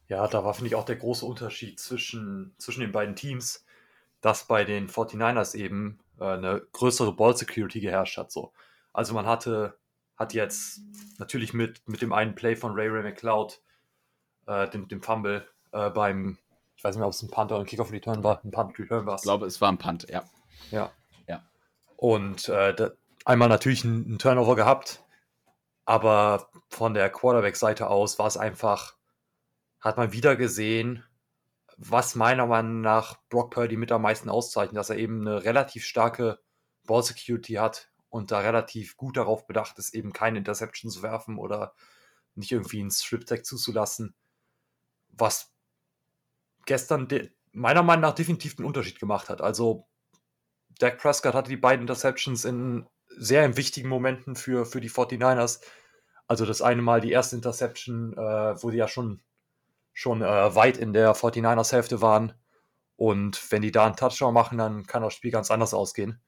[0.07, 3.65] Ja, da war, finde ich, auch der große Unterschied zwischen, zwischen den beiden Teams,
[4.21, 8.31] dass bei den 49ers eben äh, eine größere Ball Security geherrscht hat.
[8.31, 8.53] So.
[8.93, 9.77] Also man hatte,
[10.15, 10.81] hat jetzt
[11.17, 13.61] natürlich mit, mit dem einen Play von Ray Ray McLeod,
[14.47, 16.37] äh, dem, dem Fumble äh, beim,
[16.75, 18.77] ich weiß nicht mehr, ob es ein Punt oder ein Kickoff Return war, ein Punt
[18.79, 20.23] Return war Ich glaube, es war ein Punt, ja.
[20.71, 20.91] Ja.
[21.27, 21.43] ja.
[21.95, 22.91] Und äh, da,
[23.25, 25.03] einmal natürlich ein, ein Turnover gehabt,
[25.85, 28.95] aber von der Quarterback-Seite aus war es einfach,
[29.79, 31.03] hat man wieder gesehen,
[31.81, 35.85] was meiner Meinung nach Brock Purdy mit am meisten auszeichnet, dass er eben eine relativ
[35.85, 36.39] starke
[36.85, 41.37] Ball Security hat und da relativ gut darauf bedacht ist, eben keine Interception zu werfen
[41.37, 41.73] oder
[42.35, 44.13] nicht irgendwie einen Strip-Tag zuzulassen,
[45.07, 45.53] was
[46.65, 47.07] gestern
[47.53, 49.41] meiner Meinung nach definitiv einen Unterschied gemacht hat.
[49.41, 49.87] Also
[50.79, 55.61] Dak Prescott hatte die beiden Interceptions in sehr in wichtigen Momenten für, für die 49ers.
[56.27, 59.21] Also das eine Mal die erste Interception, äh, wo sie ja schon
[59.99, 62.31] schon äh, weit in der 49ers Hälfte waren
[62.95, 66.21] Und wenn die da einen Touchdown machen, dann kann das Spiel ganz anders ausgehen.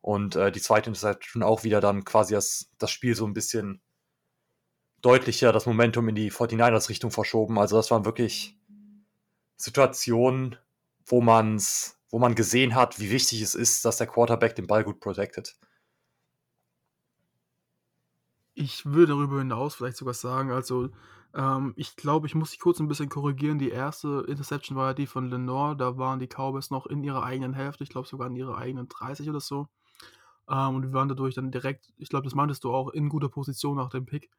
[0.00, 3.82] Und äh, die zweite Interception auch wieder dann quasi das, das Spiel so ein bisschen
[5.02, 7.58] deutlicher, das Momentum in die 49ers-Richtung verschoben.
[7.58, 8.56] Also das waren wirklich
[9.56, 10.56] Situationen,
[11.04, 14.84] wo man's, wo man gesehen hat, wie wichtig es ist, dass der Quarterback den Ball
[14.84, 15.56] gut protected.
[18.54, 20.90] Ich würde darüber hinaus vielleicht sogar sagen, also
[21.34, 23.58] ähm, ich glaube, ich muss dich kurz ein bisschen korrigieren.
[23.58, 25.76] Die erste Interception war ja die von Lenore.
[25.76, 28.88] Da waren die Cowboys noch in ihrer eigenen Hälfte, ich glaube sogar in ihrer eigenen
[28.88, 29.68] 30 oder so.
[30.48, 33.28] Ähm, und wir waren dadurch dann direkt, ich glaube, das meintest du auch, in guter
[33.28, 34.30] Position nach dem Pick.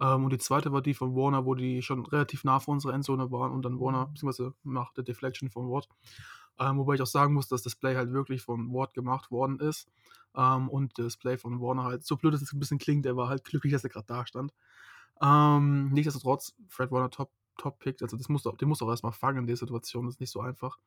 [0.00, 2.94] Ähm, und die zweite war die von Warner, wo die schon relativ nah vor unserer
[2.94, 5.88] Endzone waren und dann Warner, beziehungsweise nach der Deflection von Watt.
[6.58, 9.58] Ähm, wobei ich auch sagen muss, dass das Play halt wirklich von Watt gemacht worden
[9.60, 9.88] ist.
[10.34, 13.16] Ähm, und das Play von Warner halt, so blöd dass es ein bisschen klingt, der
[13.16, 14.52] war halt glücklich, dass er gerade da stand.
[15.20, 18.02] Ähm, nichtsdestotrotz, Fred Warner top, top pickt.
[18.02, 20.40] Also das muss, den muss auch erstmal fangen in der Situation, das ist nicht so
[20.40, 20.78] einfach.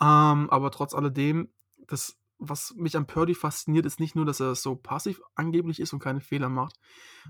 [0.00, 1.48] Ähm, aber trotz alledem,
[1.86, 5.92] das was mich an Purdy fasziniert, ist nicht nur, dass er so passiv angeblich ist
[5.92, 6.78] und keine Fehler macht,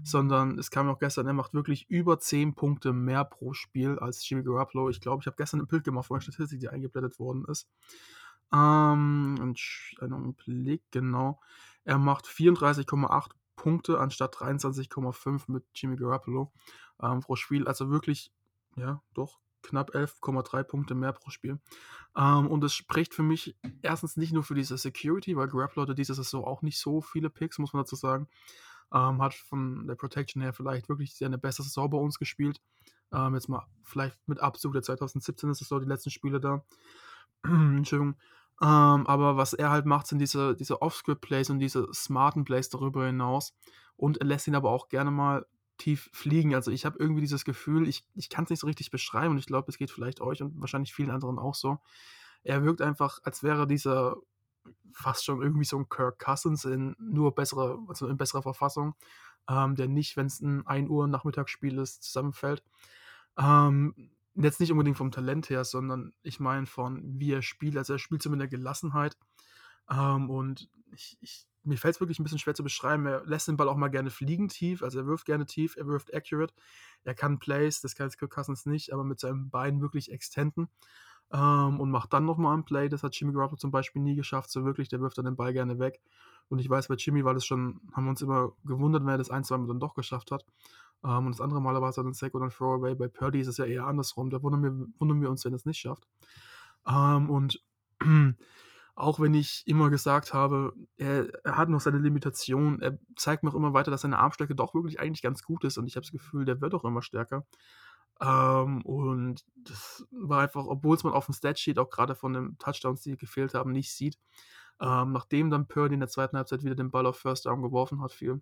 [0.03, 4.29] sondern es kam auch gestern, er macht wirklich über 10 Punkte mehr pro Spiel als
[4.29, 4.91] Jimmy Garoppolo.
[4.91, 7.69] Ich glaube, ich habe gestern ein Bild gemacht von der Statistik, die eingeblendet worden ist.
[8.53, 9.55] Ähm,
[10.01, 11.41] einen Blick, genau.
[11.85, 16.53] Er macht 34,8 Punkte anstatt 23,5 mit Jimmy Garoppolo
[17.03, 17.67] ähm, pro Spiel.
[17.67, 18.31] Also wirklich,
[18.77, 21.59] ja, doch knapp 11,3 Punkte mehr pro Spiel.
[22.17, 25.95] Ähm, und es spricht für mich erstens nicht nur für diese Security, weil Grappler hatte
[25.95, 28.29] dieses Saison auch nicht so viele Picks, muss man dazu sagen.
[28.93, 32.61] Ähm, hat von der Protection her vielleicht wirklich sehr eine bessere Saison bei uns gespielt.
[33.13, 36.65] Ähm, jetzt mal vielleicht mit Abzug der 2017 ist es so die letzten Spiele da.
[37.45, 38.17] Entschuldigung.
[38.63, 43.07] Ähm, aber was er halt macht, sind diese, diese Off-Script-Plays und diese smarten Plays darüber
[43.07, 43.55] hinaus.
[43.97, 45.47] Und er lässt ihn aber auch gerne mal
[45.79, 46.55] tief fliegen.
[46.55, 49.39] Also ich habe irgendwie dieses Gefühl, ich, ich kann es nicht so richtig beschreiben und
[49.39, 51.79] ich glaube, es geht vielleicht euch und wahrscheinlich vielen anderen auch so.
[52.43, 54.17] Er wirkt einfach, als wäre dieser
[54.93, 58.95] fast schon irgendwie so ein Kirk Cousins in nur bessere, also in besserer Verfassung,
[59.49, 62.63] ähm, der nicht, wenn es ein 1 Uhr Nachmittagsspiel ist, zusammenfällt.
[63.39, 63.95] Ähm,
[64.37, 67.77] jetzt nicht unbedingt vom Talent her, sondern ich meine von wie er spielt.
[67.77, 69.17] Also er spielt so mit der Gelassenheit.
[69.91, 73.07] Ähm, und ich, ich mir fällt es wirklich ein bisschen schwer zu beschreiben.
[73.07, 75.87] Er lässt den Ball auch mal gerne fliegen tief, also er wirft gerne tief, er
[75.87, 76.55] wirft accurate.
[77.05, 80.69] Er kann Plays, das kann jetzt Kirk Cousins nicht, aber mit seinen Beinen wirklich extenden
[81.33, 82.89] ähm, und macht dann nochmal ein Play.
[82.89, 84.89] Das hat Jimmy Garoppolo zum Beispiel nie geschafft, so wirklich.
[84.89, 86.01] Der wirft dann den Ball gerne weg.
[86.49, 89.19] Und ich weiß, bei Jimmy war das schon, haben wir uns immer gewundert, wenn er
[89.19, 90.45] das ein, zwei Mal dann doch geschafft hat.
[91.07, 92.95] Ähm, und das andere Mal war es dann ein Sack oder ein Throwaway.
[92.95, 94.31] Bei Purdy ist es ja eher andersrum.
[94.31, 96.07] Da wundern wir, wundern wir uns, wenn es nicht schafft.
[96.87, 97.63] Ähm, und
[98.97, 103.51] auch wenn ich immer gesagt habe, er, er hat noch seine Limitation, er zeigt mir
[103.51, 106.03] auch immer weiter, dass seine Armstärke doch wirklich eigentlich ganz gut ist und ich habe
[106.03, 107.47] das Gefühl, der wird auch immer stärker.
[108.21, 112.59] Ähm, und das war einfach, obwohl es man auf dem Statsheet auch gerade von den
[112.59, 114.19] Touchdowns, die gefehlt haben, nicht sieht.
[114.81, 118.03] Ähm, nachdem dann Purdy in der zweiten Halbzeit wieder den Ball auf First Down geworfen
[118.03, 118.41] hat, viel,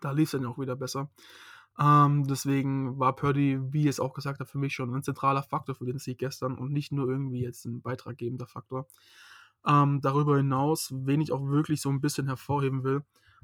[0.00, 1.10] da lief es dann auch wieder besser.
[1.78, 5.74] Ähm, deswegen war Purdy, wie es auch gesagt habe, für mich schon ein zentraler Faktor
[5.74, 8.86] für den Sieg gestern und nicht nur irgendwie jetzt ein beitraggebender Faktor.
[9.66, 13.02] Ähm, darüber hinaus, wen ich auch wirklich so ein bisschen hervorheben will,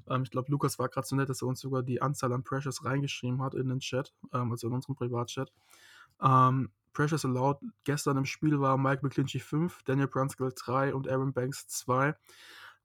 [0.09, 2.45] ähm, ich glaube, Lukas war gerade so nett, dass er uns sogar die Anzahl an
[2.45, 5.53] Pressures reingeschrieben hat in den Chat, ähm, also in unserem Privatchat.
[6.21, 11.33] Ähm, Pressures allowed gestern im Spiel war Mike McClinchy 5, Daniel Brunskill 3 und Aaron
[11.33, 12.15] Banks 2.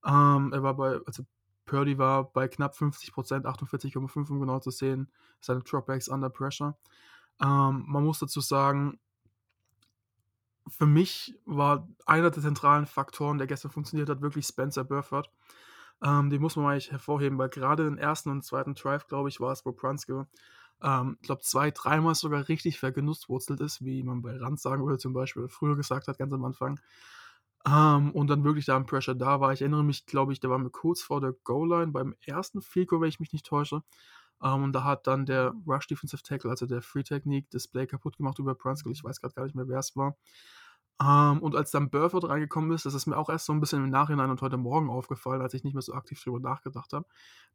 [0.05, 1.23] Ähm, er war bei, also
[1.65, 6.77] Purdy war bei knapp 50%, 48,5 um genau zu sehen, seine Dropbacks under pressure.
[7.41, 8.99] Ähm, man muss dazu sagen,
[10.67, 15.29] für mich war einer der zentralen Faktoren, der gestern funktioniert hat, wirklich Spencer Burford.
[16.03, 19.39] Ähm, den muss man eigentlich hervorheben, weil gerade im ersten und zweiten Drive, glaube ich,
[19.39, 20.27] war es, wo Prunske,
[20.81, 24.97] ähm, ich glaube, zwei, dreimal sogar richtig vergenusswurzelt ist, wie man bei Rand sagen würde,
[24.97, 26.79] zum Beispiel, früher gesagt hat, ganz am Anfang.
[27.67, 29.51] Ähm, und dann wirklich da ein Pressure da war.
[29.53, 32.89] Ich erinnere mich, glaube ich, der war mir kurz vor der Goal-Line beim ersten Field
[32.89, 33.81] Goal, wenn ich mich nicht täusche.
[34.43, 37.87] Ähm, und da hat dann der Rush Defensive Tackle, also der Free Technique, das Play
[37.87, 38.91] kaputt gemacht über Brunskill.
[38.91, 40.15] Ich weiß gerade gar nicht mehr, wer es war.
[41.01, 43.83] Ähm, und als dann Burford reingekommen ist, das ist mir auch erst so ein bisschen
[43.83, 47.05] im Nachhinein und heute Morgen aufgefallen, als ich nicht mehr so aktiv drüber nachgedacht habe.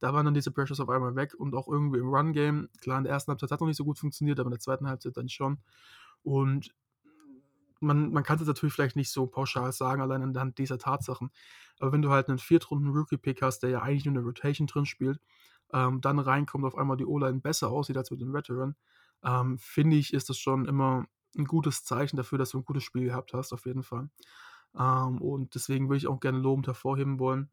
[0.00, 2.68] Da waren dann diese Pressures auf einmal weg und auch irgendwie im Run-Game.
[2.80, 4.88] Klar, in der ersten Halbzeit hat noch nicht so gut funktioniert, aber in der zweiten
[4.88, 5.58] Halbzeit dann schon.
[6.22, 6.74] Und
[7.80, 11.30] man, man kann es natürlich vielleicht nicht so pauschal sagen, allein anhand dieser Tatsachen.
[11.78, 15.20] Aber wenn du halt einen Viertrunden-Rookie-Pick hast, der ja eigentlich nur eine Rotation drin spielt,
[15.72, 18.76] ähm, dann reinkommt, auf einmal die O-Line besser aussieht als mit dem Veteran,
[19.24, 22.84] ähm, finde ich, ist das schon immer ein gutes Zeichen dafür, dass du ein gutes
[22.84, 24.10] Spiel gehabt hast, auf jeden Fall.
[24.78, 27.50] Ähm, und deswegen würde ich auch gerne lobend hervorheben wollen.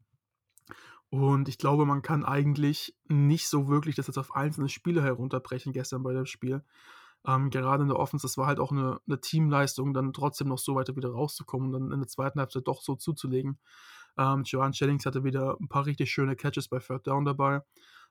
[1.10, 5.72] Und ich glaube, man kann eigentlich nicht so wirklich das jetzt auf einzelne Spiele herunterbrechen
[5.72, 6.62] gestern bei dem Spiel.
[7.28, 10.58] Ähm, gerade in der Offense, das war halt auch eine, eine Teamleistung, dann trotzdem noch
[10.58, 13.58] so weiter wieder rauszukommen und dann in der zweiten Halbzeit doch so zuzulegen.
[14.16, 17.60] Ähm, Joan Jennings hatte wieder ein paar richtig schöne Catches bei Third Down dabei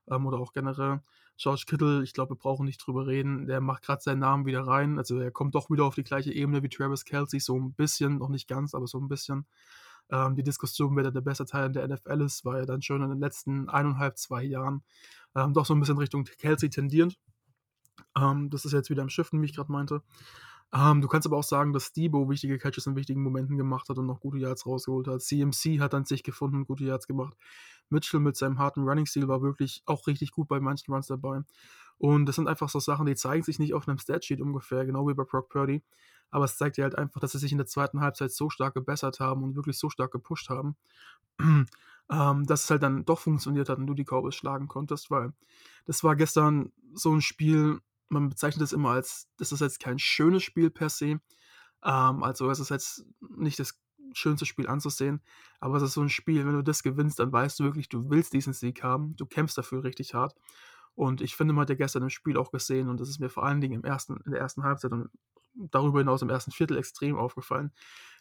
[0.10, 1.02] ähm, oder auch generell.
[1.36, 4.62] George Kittle, ich glaube, wir brauchen nicht drüber reden, der macht gerade seinen Namen wieder
[4.68, 5.00] rein.
[5.00, 8.20] Also er kommt doch wieder auf die gleiche Ebene wie Travis Kelsey, so ein bisschen,
[8.20, 9.48] noch nicht ganz, aber so ein bisschen.
[10.12, 13.02] Ähm, die Diskussion, wer der beste Teil in der NFL ist, war ja dann schon
[13.02, 14.84] in den letzten eineinhalb, zwei Jahren
[15.36, 17.18] ähm, doch so ein bisschen Richtung Kelsey tendierend.
[18.16, 20.02] Ähm, das ist jetzt wieder im Shiften, wie ich gerade meinte.
[20.74, 23.98] Ähm, du kannst aber auch sagen, dass Debo wichtige Catches in wichtigen Momenten gemacht hat
[23.98, 25.22] und noch gute Yards rausgeholt hat.
[25.22, 27.36] CMC hat an sich gefunden und gute Yards gemacht.
[27.90, 31.42] Mitchell mit seinem harten Running-Stil war wirklich auch richtig gut bei manchen Runs dabei.
[31.98, 35.08] Und das sind einfach so Sachen, die zeigen sich nicht auf einem Statsheet ungefähr, genau
[35.08, 35.84] wie bei Brock Purdy.
[36.30, 38.74] Aber es zeigt dir halt einfach, dass sie sich in der zweiten Halbzeit so stark
[38.74, 40.76] gebessert haben und wirklich so stark gepusht haben,
[42.12, 45.34] ähm, dass es halt dann doch funktioniert hat und du die Cowboys schlagen konntest, weil
[45.86, 50.00] das war gestern so ein Spiel, man bezeichnet es immer als, das ist jetzt kein
[50.00, 51.20] schönes Spiel per se.
[51.84, 53.80] Ähm, also es ist jetzt nicht das
[54.14, 55.22] schönste Spiel anzusehen,
[55.60, 58.10] aber es ist so ein Spiel, wenn du das gewinnst, dann weißt du wirklich, du
[58.10, 60.36] willst diesen Sieg haben, du kämpfst dafür richtig hart.
[60.96, 63.30] Und ich finde, man hat ja gestern im Spiel auch gesehen, und das ist mir
[63.30, 65.10] vor allen Dingen im ersten, in der ersten Halbzeit und
[65.54, 67.72] darüber hinaus im ersten Viertel extrem aufgefallen.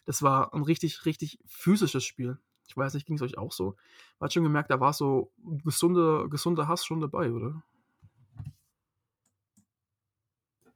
[0.05, 2.37] Das war ein richtig, richtig physisches Spiel.
[2.67, 3.75] Ich weiß nicht, ging es euch auch so?
[4.19, 5.31] Man hat schon gemerkt, da war so
[5.63, 7.63] gesunder, gesunder Hass schon dabei, oder?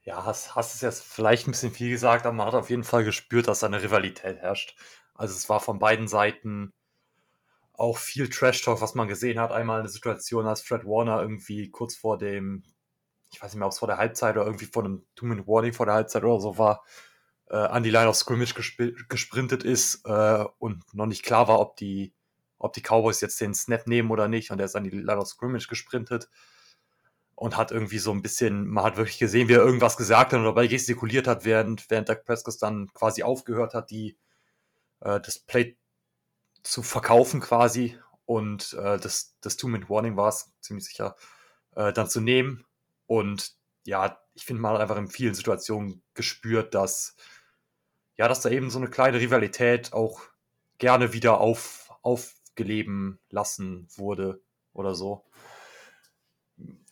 [0.04, 2.84] Ja, Hass, Hass ist jetzt vielleicht ein bisschen viel gesagt, aber man hat auf jeden
[2.84, 4.76] Fall gespürt, dass da eine Rivalität herrscht.
[5.14, 6.74] Also es war von beiden Seiten
[7.74, 9.52] auch viel Trash-Talk, was man gesehen hat.
[9.52, 12.64] Einmal eine Situation, als Fred Warner irgendwie kurz vor dem,
[13.32, 15.86] ich weiß nicht mehr, ob es vor der Halbzeit oder irgendwie vor einem Two-Minute-Warning vor
[15.86, 16.84] der Halbzeit oder so war,
[17.52, 21.60] äh, an die Line of Scrimmage gesp gesprintet ist äh, und noch nicht klar war,
[21.60, 22.14] ob die,
[22.58, 24.52] ob die Cowboys jetzt den Snap nehmen oder nicht.
[24.52, 26.30] Und er ist an die Line of Scrimmage gesprintet
[27.36, 30.40] und hat irgendwie so ein bisschen, man hat wirklich gesehen, wie er irgendwas gesagt hat
[30.40, 34.18] und dabei gestikuliert hat, während, während Doug Prescott dann quasi aufgehört hat, die,
[35.02, 35.78] äh, das Play
[36.64, 41.18] zu verkaufen quasi und äh, das, das Two-Minute-Warning war es, ziemlich sicher,
[41.76, 42.64] äh, dann zu nehmen.
[43.08, 47.16] Und ja, ich finde, man hat einfach in vielen Situationen gespürt, dass,
[48.22, 50.22] ja, dass da eben so eine kleine Rivalität auch
[50.78, 55.26] gerne wieder auf, aufgeleben lassen wurde oder so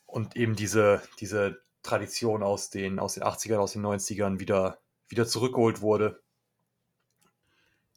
[0.07, 5.27] und eben diese, diese Tradition aus den, aus den 80ern, aus den 90ern wieder, wieder
[5.27, 6.19] zurückgeholt wurde.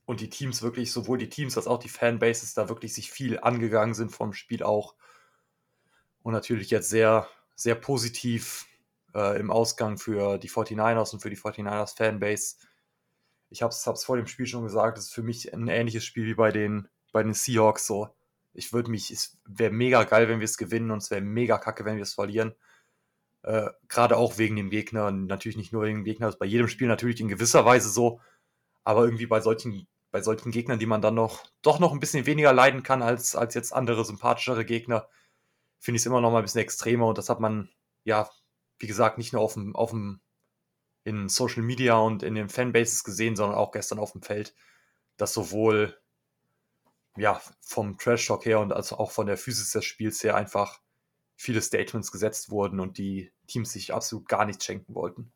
[0.05, 3.41] Und die Teams wirklich, sowohl die Teams als auch die Fanbases da wirklich sich viel
[3.41, 4.95] angegangen sind vom Spiel auch.
[6.23, 8.67] Und natürlich jetzt sehr, sehr positiv
[9.15, 12.57] äh, im Ausgang für die 49ers und für die 49ers Fanbase.
[13.53, 16.27] Ich habe es vor dem Spiel schon gesagt, es ist für mich ein ähnliches Spiel
[16.27, 18.15] wie bei den, bei den Seahawks so
[18.55, 21.59] ich würde mich, es wäre mega geil, wenn wir es gewinnen und es wäre mega
[21.59, 22.55] kacke, wenn wir es verlieren.
[23.43, 26.47] Äh, Gerade auch wegen dem Gegner, natürlich nicht nur wegen dem Gegner, das ist bei
[26.47, 28.21] jedem Spiel natürlich in gewisser Weise so,
[28.85, 32.27] aber irgendwie bei solchen, bei solchen Gegnern, die man dann noch, doch noch ein bisschen
[32.27, 35.09] weniger leiden kann als, als jetzt andere sympathischere Gegner,
[35.79, 37.71] finde ich es immer noch mal ein bisschen extremer und das hat man,
[38.05, 38.29] ja,
[38.79, 40.21] wie gesagt, nicht nur auf dem, auf dem,
[41.05, 44.55] in Social Media und in den Fanbases gesehen, sondern auch gestern auf dem Feld,
[45.17, 45.99] dass sowohl
[47.17, 50.81] ja, vom Trash-Talk her und also auch von der Physis des Spiels her einfach
[51.35, 55.33] viele Statements gesetzt wurden und die Teams sich absolut gar nichts schenken wollten.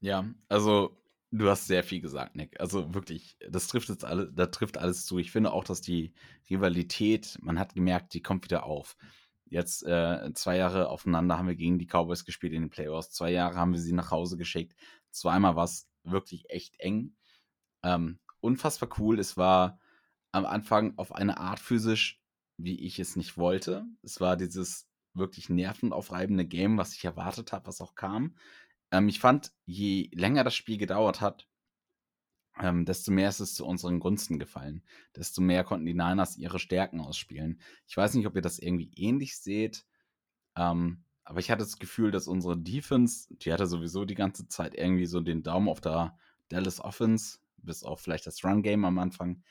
[0.00, 0.98] Ja, also
[1.30, 2.60] du hast sehr viel gesagt, Nick.
[2.60, 5.18] Also wirklich, das trifft jetzt alle, da trifft alles zu.
[5.18, 6.12] Ich finde auch, dass die
[6.50, 8.96] Rivalität, man hat gemerkt, die kommt wieder auf.
[9.46, 13.10] Jetzt äh, zwei Jahre aufeinander haben wir gegen die Cowboys gespielt in den Playoffs.
[13.10, 14.74] Zwei Jahre haben wir sie nach Hause geschickt.
[15.10, 17.14] Zweimal war es wirklich echt eng.
[17.82, 19.18] Ähm, unfassbar cool.
[19.18, 19.78] Es war
[20.32, 22.20] am Anfang auf eine Art physisch,
[22.56, 23.84] wie ich es nicht wollte.
[24.02, 28.36] Es war dieses wirklich nervenaufreibende Game, was ich erwartet habe, was auch kam.
[28.90, 31.46] Ähm, ich fand, je länger das Spiel gedauert hat,
[32.60, 34.82] ähm, desto mehr ist es zu unseren Gunsten gefallen.
[35.16, 37.60] Desto mehr konnten die Niners ihre Stärken ausspielen.
[37.86, 39.84] Ich weiß nicht, ob ihr das irgendwie ähnlich seht,
[40.56, 44.74] ähm, aber ich hatte das Gefühl, dass unsere Defense, die hatte sowieso die ganze Zeit
[44.74, 46.16] irgendwie so den Daumen auf der
[46.48, 49.42] Dallas Offense bis auf vielleicht das Run-Game am Anfang.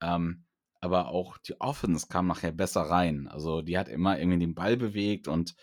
[0.00, 0.44] Ähm,
[0.80, 3.28] aber auch die Offense kam nachher besser rein.
[3.28, 5.54] Also die hat immer irgendwie den Ball bewegt und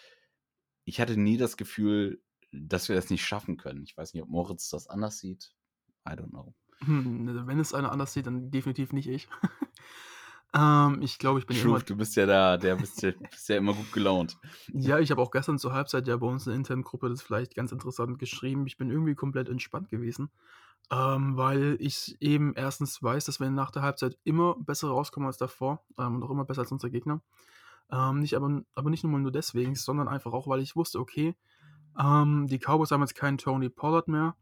[0.85, 2.21] ich hatte nie das Gefühl,
[2.51, 3.83] dass wir das nicht schaffen können.
[3.83, 5.51] Ich weiß nicht, ob Moritz das anders sieht.
[6.07, 6.53] I don't know.
[6.85, 9.27] Hm, also wenn es einer anders sieht, dann definitiv nicht ich.
[10.53, 11.79] ähm, ich glaube, ich bin Schuf, immer...
[11.79, 14.37] du bist ja da, der bist ja, bist ja immer gut gelaunt.
[14.73, 17.21] Ja, ich habe auch gestern zur Halbzeit ja bei uns in der internen Gruppe das
[17.21, 18.67] vielleicht ganz interessant geschrieben.
[18.67, 20.29] Ich bin irgendwie komplett entspannt gewesen.
[20.89, 25.37] Ähm, weil ich eben erstens weiß, dass wir nach der Halbzeit immer besser rauskommen als
[25.37, 27.21] davor ähm, und auch immer besser als unsere Gegner.
[27.91, 31.35] Ähm, nicht aber, aber nicht nur nur deswegen, sondern einfach auch, weil ich wusste, okay,
[31.99, 34.35] Ähm, die Cowboys haben jetzt keinen Tony Pollard mehr.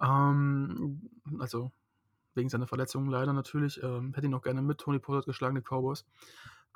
[0.00, 1.72] Ähm, also
[2.34, 3.82] wegen seiner Verletzung leider natürlich.
[3.82, 6.04] Ähm, hätte ihn auch gerne mit Tony Pollard geschlagen, die Cowboys.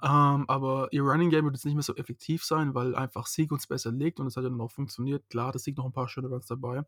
[0.02, 3.52] Ähm, aber ihr Running Game wird jetzt nicht mehr so effektiv sein, weil einfach Sieg
[3.52, 5.28] uns besser legt und es hat ja dann auch funktioniert.
[5.30, 6.82] Klar, das Sieg noch ein paar schöne Runs dabei.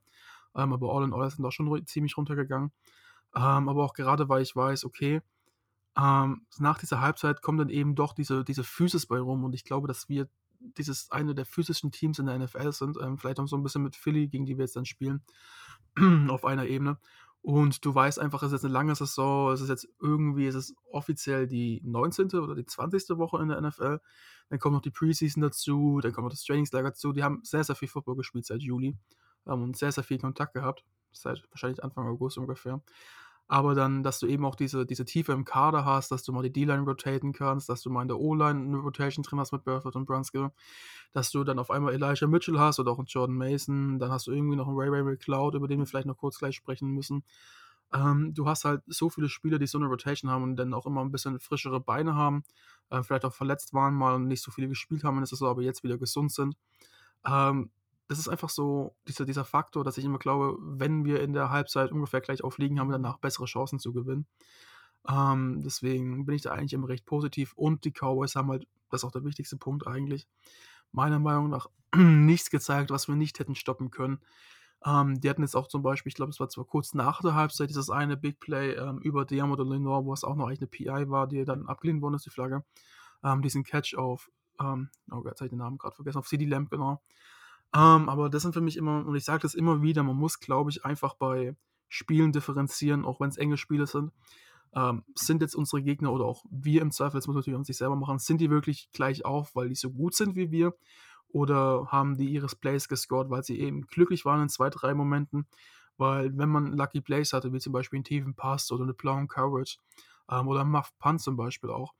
[0.55, 2.72] Ähm, aber All in All sind auch schon ziemlich runtergegangen.
[3.35, 5.22] Ähm, aber auch gerade, weil ich weiß, okay,
[5.96, 9.64] ähm, nach dieser Halbzeit kommt dann eben doch diese, diese Physis bei rum und ich
[9.64, 10.29] glaube, dass wir
[10.77, 12.99] dieses eine der physischen Teams in der NFL sind.
[13.01, 15.23] Ähm, vielleicht auch so ein bisschen mit Philly, gegen die wir jetzt dann spielen,
[16.29, 16.99] auf einer Ebene.
[17.43, 20.57] Und du weißt einfach, es ist jetzt eine lange Saison, es ist jetzt irgendwie, es
[20.57, 22.33] ist offiziell die 19.
[22.35, 23.17] oder die 20.
[23.19, 24.01] Woche in der NFL.
[24.49, 27.13] Dann kommt noch die Preseason dazu, dann kommt noch das Trainingslager dazu.
[27.13, 28.97] Die haben sehr, sehr viel Football gespielt seit Juli
[29.47, 30.85] ähm, und sehr, sehr viel Kontakt gehabt.
[31.13, 32.83] Seit wahrscheinlich Anfang August ungefähr
[33.49, 36.43] aber dann, dass du eben auch diese, diese Tiefe im Kader hast, dass du mal
[36.43, 39.65] die D-Line rotaten kannst, dass du mal in der O-Line eine Rotation drin hast mit
[39.65, 40.51] Burford und Brunskill,
[41.13, 44.27] dass du dann auf einmal Elijah Mitchell hast oder auch einen Jordan Mason, dann hast
[44.27, 46.91] du irgendwie noch einen Ray Ray McCloud, über den wir vielleicht noch kurz gleich sprechen
[46.91, 47.23] müssen.
[47.93, 50.87] Ähm, du hast halt so viele Spieler, die so eine Rotation haben und dann auch
[50.87, 52.43] immer ein bisschen frischere Beine haben,
[52.91, 55.47] äh, vielleicht auch verletzt waren mal und nicht so viele gespielt haben, ist es so,
[55.47, 56.57] aber jetzt wieder gesund sind.
[57.25, 57.71] Ähm,
[58.09, 61.51] das ist einfach so dieser, dieser Faktor, dass ich immer glaube, wenn wir in der
[61.51, 64.27] Halbzeit ungefähr gleich aufliegen, haben wir danach bessere Chancen zu gewinnen.
[65.09, 67.53] Ähm, deswegen bin ich da eigentlich immer recht positiv.
[67.55, 70.29] Und die Cowboys haben halt, das ist auch der wichtigste Punkt eigentlich,
[70.92, 74.21] meiner Meinung nach nichts gezeigt, was wir nicht hätten stoppen können.
[74.85, 77.35] Ähm, die hatten jetzt auch zum Beispiel, ich glaube, es war zwar kurz nach der
[77.35, 80.61] Halbzeit, dieses eine Big Play ähm, über Diam oder Lenore, wo es auch noch eigentlich
[80.61, 82.64] eine PI war, die dann abgelehnt worden ist, die Flagge.
[83.25, 86.29] Ähm, diesen Catch auf, ähm, oh Gott, jetzt habe ich den Namen gerade vergessen, auf
[86.29, 87.03] CD Lamp, genau.
[87.75, 90.41] Ähm, aber das sind für mich immer, und ich sage das immer wieder, man muss,
[90.41, 91.57] glaube ich, einfach bei
[91.89, 94.13] Spielen differenzieren, auch wenn es enge Spiele sind.
[94.75, 97.65] Ähm, sind jetzt unsere Gegner oder auch wir im Zweifel, das muss man natürlich an
[97.65, 100.75] sich selber machen, sind die wirklich gleich auf, weil die so gut sind wie wir?
[101.29, 105.47] Oder haben die ihres Plays gescored, weil sie eben glücklich waren in zwei, drei Momenten?
[105.97, 109.29] Weil wenn man Lucky Plays hatte, wie zum Beispiel einen tiefen Pass oder eine blauen
[109.29, 109.79] Coverage
[110.31, 111.95] ähm, oder einen Muff Punt zum Beispiel auch,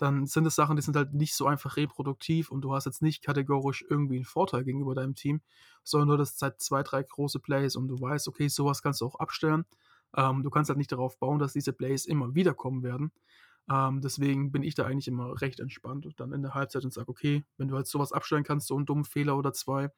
[0.00, 3.02] dann sind es Sachen, die sind halt nicht so einfach reproduktiv und du hast jetzt
[3.02, 5.42] nicht kategorisch irgendwie einen Vorteil gegenüber deinem Team,
[5.84, 9.06] sondern du hast halt zwei, drei große Plays und du weißt, okay, sowas kannst du
[9.06, 9.66] auch abstellen.
[10.16, 13.12] Ähm, du kannst halt nicht darauf bauen, dass diese Plays immer wieder kommen werden.
[13.70, 16.92] Ähm, deswegen bin ich da eigentlich immer recht entspannt und dann in der Halbzeit und
[16.92, 19.90] sage, okay, wenn du halt sowas abstellen kannst, so einen dummen Fehler oder zwei,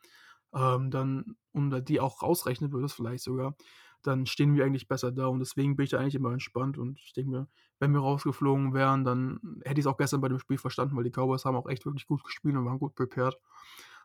[0.52, 3.56] ähm, dann und die auch rausrechnen würdest vielleicht sogar,
[4.02, 6.98] dann stehen wir eigentlich besser da und deswegen bin ich da eigentlich immer entspannt und
[7.00, 10.38] ich denke mir, wenn wir rausgeflogen wären, dann hätte ich es auch gestern bei dem
[10.38, 13.36] Spiel verstanden, weil die Cowboys haben auch echt wirklich gut gespielt und waren gut prepared.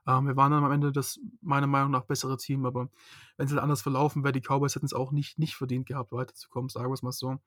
[0.08, 2.90] Ähm, wir waren dann am Ende das, meiner Meinung nach, bessere Team, aber
[3.36, 6.12] wenn es halt anders verlaufen wäre, die Cowboys hätten es auch nicht, nicht verdient gehabt,
[6.12, 7.40] weiterzukommen, sagen wir es mal so.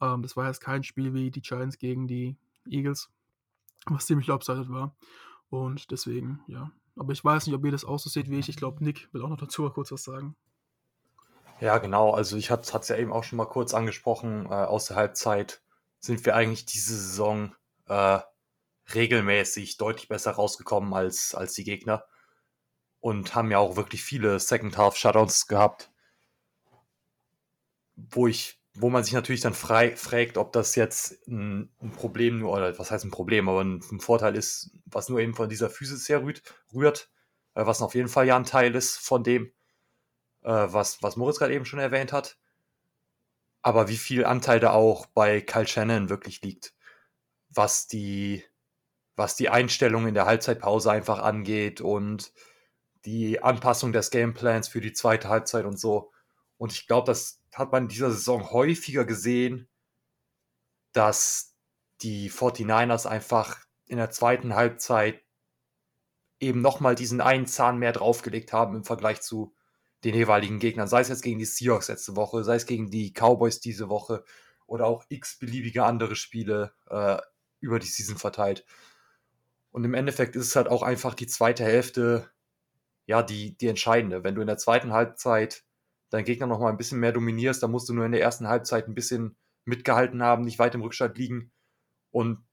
[0.00, 2.36] Ähm, das war jetzt kein Spiel wie die Giants gegen die
[2.66, 3.10] Eagles,
[3.86, 4.96] was ziemlich lopsided war.
[5.50, 6.70] Und deswegen, ja.
[6.96, 8.48] Aber ich weiß nicht, ob ihr das auch so seht wie ich.
[8.48, 10.36] Ich glaube, Nick will auch noch dazu kurz was sagen.
[11.60, 12.12] Ja, genau.
[12.12, 14.46] Also ich hatte es ja eben auch schon mal kurz angesprochen.
[14.46, 15.62] Äh, aus der Halbzeit
[16.00, 17.54] sind wir eigentlich diese Saison
[17.88, 18.18] äh,
[18.94, 22.04] regelmäßig deutlich besser rausgekommen als, als die Gegner.
[23.00, 25.90] Und haben ja auch wirklich viele Second Half Shutdowns gehabt.
[27.96, 32.40] Wo ich, wo man sich natürlich dann frei, fragt, ob das jetzt ein, ein, Problem
[32.40, 35.48] nur, oder was heißt ein Problem, aber ein, ein, Vorteil ist, was nur eben von
[35.48, 36.42] dieser Physis her rührt,
[36.74, 37.08] rührt
[37.54, 39.52] äh, was auf jeden Fall ja ein Teil ist von dem
[40.44, 42.38] äh, was, was Moritz gerade eben schon erwähnt hat.
[43.62, 46.74] Aber wie viel Anteil da auch bei Kyle Shannon wirklich liegt,
[47.48, 48.44] was die,
[49.16, 52.32] was die Einstellung in der Halbzeitpause einfach angeht und
[53.06, 56.12] die Anpassung des Gameplans für die zweite Halbzeit und so.
[56.58, 59.68] Und ich glaube, das hat man in dieser Saison häufiger gesehen,
[60.92, 61.54] dass
[62.02, 65.22] die 49ers einfach in der zweiten Halbzeit
[66.40, 69.54] eben nochmal diesen einen Zahn mehr draufgelegt haben im Vergleich zu
[70.04, 73.12] den jeweiligen Gegnern, sei es jetzt gegen die Seahawks letzte Woche, sei es gegen die
[73.12, 74.24] Cowboys diese Woche
[74.66, 77.18] oder auch x beliebige andere Spiele äh,
[77.60, 78.66] über die Season verteilt.
[79.70, 82.30] Und im Endeffekt ist es halt auch einfach die zweite Hälfte,
[83.06, 84.22] ja, die, die entscheidende.
[84.22, 85.64] Wenn du in der zweiten Halbzeit
[86.10, 88.46] deinen Gegner noch mal ein bisschen mehr dominierst, dann musst du nur in der ersten
[88.46, 91.50] Halbzeit ein bisschen mitgehalten haben, nicht weit im Rückstand liegen
[92.10, 92.44] und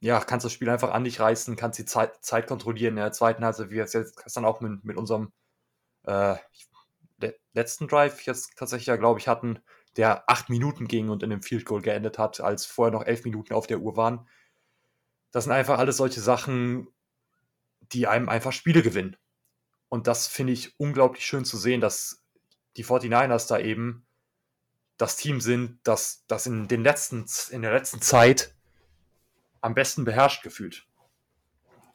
[0.00, 3.12] ja, kannst das Spiel einfach an dich reißen, kannst die Zeit, Zeit kontrollieren in der
[3.12, 5.32] zweiten Halbzeit, wie wir es jetzt gestern auch mit, mit unserem
[6.02, 6.36] äh,
[7.54, 9.60] letzten Drive jetzt tatsächlich ja, glaube ich, hatten,
[9.96, 13.24] der acht Minuten ging und in einem Field Goal geendet hat, als vorher noch elf
[13.24, 14.28] Minuten auf der Uhr waren.
[15.30, 16.88] Das sind einfach alles solche Sachen,
[17.92, 19.16] die einem einfach Spiele gewinnen.
[19.88, 22.24] Und das finde ich unglaublich schön zu sehen, dass
[22.76, 24.04] die 49ers da eben
[24.96, 28.54] das Team sind, das, das in, den letzten, in der letzten Zeit
[29.60, 30.86] am besten beherrscht gefühlt.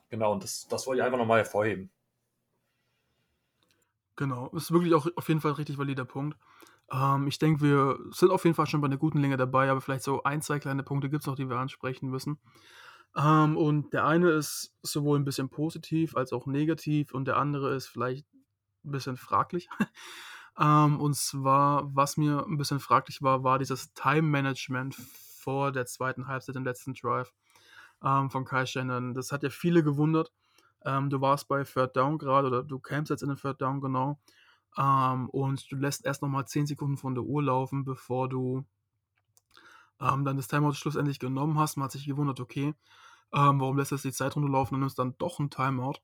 [0.09, 1.91] Genau, und das, das wollte ich einfach nochmal hervorheben.
[4.19, 6.37] Genau, ist wirklich auch auf jeden Fall ein richtig valider Punkt.
[6.91, 9.79] Ähm, ich denke, wir sind auf jeden Fall schon bei einer guten Länge dabei, aber
[9.79, 12.37] vielleicht so ein, zwei kleine Punkte gibt es noch, die wir ansprechen müssen.
[13.15, 17.73] Ähm, und der eine ist sowohl ein bisschen positiv als auch negativ und der andere
[17.73, 18.25] ist vielleicht
[18.83, 19.69] ein bisschen fraglich.
[20.59, 26.27] ähm, und zwar, was mir ein bisschen fraglich war, war dieses Time-Management vor der zweiten
[26.27, 27.31] Halbzeit im letzten Drive
[28.03, 29.13] ähm, von Kai Shannon.
[29.13, 30.33] Das hat ja viele gewundert.
[30.85, 33.81] Ähm, du warst bei Third Down gerade oder du kämpfst jetzt in den Third Down
[33.81, 34.19] genau.
[34.77, 38.65] Ähm, und du lässt erst nochmal 10 Sekunden von der Uhr laufen, bevor du
[39.99, 41.77] ähm, dann das Timeout schlussendlich genommen hast.
[41.77, 42.73] Man hat sich gewundert, okay,
[43.33, 45.99] ähm, warum lässt du jetzt die Zeit runterlaufen und nimmst dann doch ein Timeout?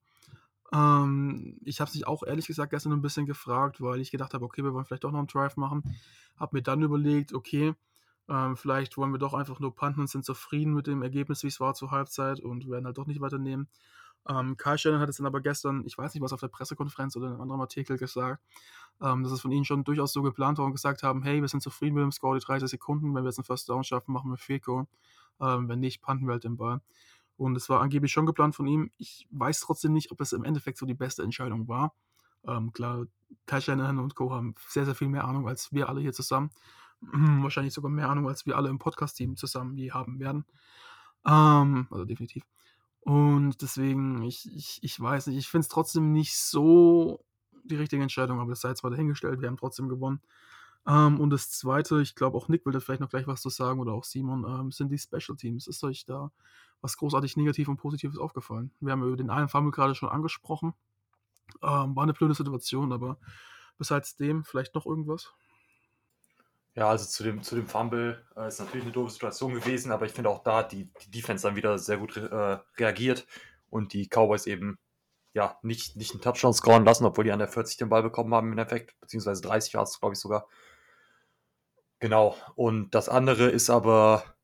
[0.74, 4.46] Ähm, ich habe sich auch ehrlich gesagt gestern ein bisschen gefragt, weil ich gedacht habe,
[4.46, 5.84] okay, wir wollen vielleicht doch noch einen Drive machen.
[6.38, 7.74] Habe mir dann überlegt, okay,
[8.28, 11.48] ähm, vielleicht wollen wir doch einfach nur punten und sind zufrieden mit dem Ergebnis, wie
[11.48, 13.68] es war zur Halbzeit und werden halt doch nicht weiternehmen.
[14.28, 17.16] Ähm, Karl Shannon hat es dann aber gestern, ich weiß nicht, was auf der Pressekonferenz
[17.16, 18.42] oder in einem anderen Artikel gesagt,
[19.02, 21.48] ähm, dass es von ihnen schon durchaus so geplant war und gesagt haben, hey, wir
[21.48, 24.14] sind zufrieden mit dem Score, die 30 Sekunden, wenn wir jetzt einen First Down schaffen,
[24.14, 24.64] machen wir Field
[25.42, 26.82] ähm, wenn nicht, punten wir halt den Ball.
[27.38, 28.92] Und es war angeblich schon geplant von ihm.
[28.98, 31.94] Ich weiß trotzdem nicht, ob es im Endeffekt so die beste Entscheidung war.
[32.48, 33.06] Ähm, klar,
[33.46, 34.32] Kai Shanahan und Co.
[34.32, 36.52] haben sehr, sehr viel mehr Ahnung als wir alle hier zusammen.
[37.02, 40.46] Wahrscheinlich sogar mehr Ahnung, als wir alle im Podcast-Team zusammen je haben werden.
[41.26, 42.44] Ähm, also definitiv.
[43.06, 47.24] Und deswegen, ich, ich, ich weiß nicht, ich finde es trotzdem nicht so
[47.64, 50.22] die richtige Entscheidung, aber das sei zwar dahingestellt, wir haben trotzdem gewonnen.
[50.88, 53.50] Ähm, und das Zweite, ich glaube auch Nick will da vielleicht noch gleich was zu
[53.50, 55.68] sagen oder auch Simon, ähm, sind die Special Teams.
[55.68, 56.32] Ist euch da
[56.82, 58.72] was großartig Negatives und Positives aufgefallen?
[58.80, 60.74] Wir haben über den einen Fumble gerade schon angesprochen.
[61.62, 63.20] Ähm, war eine blöde Situation, aber
[63.78, 65.32] besides dem vielleicht noch irgendwas?
[66.76, 70.06] Ja, also zu dem, zu dem Fumble äh, ist natürlich eine doofe Situation gewesen, aber
[70.06, 73.26] ich finde auch da die, die Defense dann wieder sehr gut äh, reagiert
[73.70, 74.78] und die Cowboys eben
[75.34, 78.34] ja nicht, nicht einen Touchdown scoren lassen, obwohl die an der 40 den Ball bekommen
[78.34, 80.48] haben im Endeffekt, beziehungsweise 30 war es, glaube ich, sogar.
[82.00, 82.36] Genau.
[82.56, 84.36] Und das andere ist aber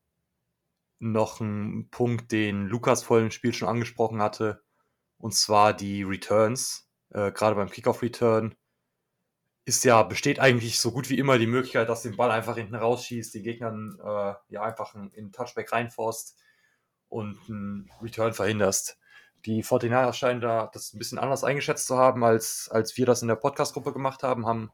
[1.00, 4.62] noch ein Punkt, den Lukas vor dem Spiel schon angesprochen hatte,
[5.18, 6.88] und zwar die Returns.
[7.10, 8.54] Äh, Gerade beim Kickoff-Return
[9.64, 12.74] ist ja, besteht eigentlich so gut wie immer die Möglichkeit, dass den Ball einfach hinten
[12.74, 16.36] rausschießt, die Gegnern äh, ja einfach in den Touchback reinforst
[17.08, 18.98] und einen Return verhinderst.
[19.44, 23.22] Die 49ers scheinen da das ein bisschen anders eingeschätzt zu haben, als, als wir das
[23.22, 24.70] in der Podcast-Gruppe gemacht haben, haben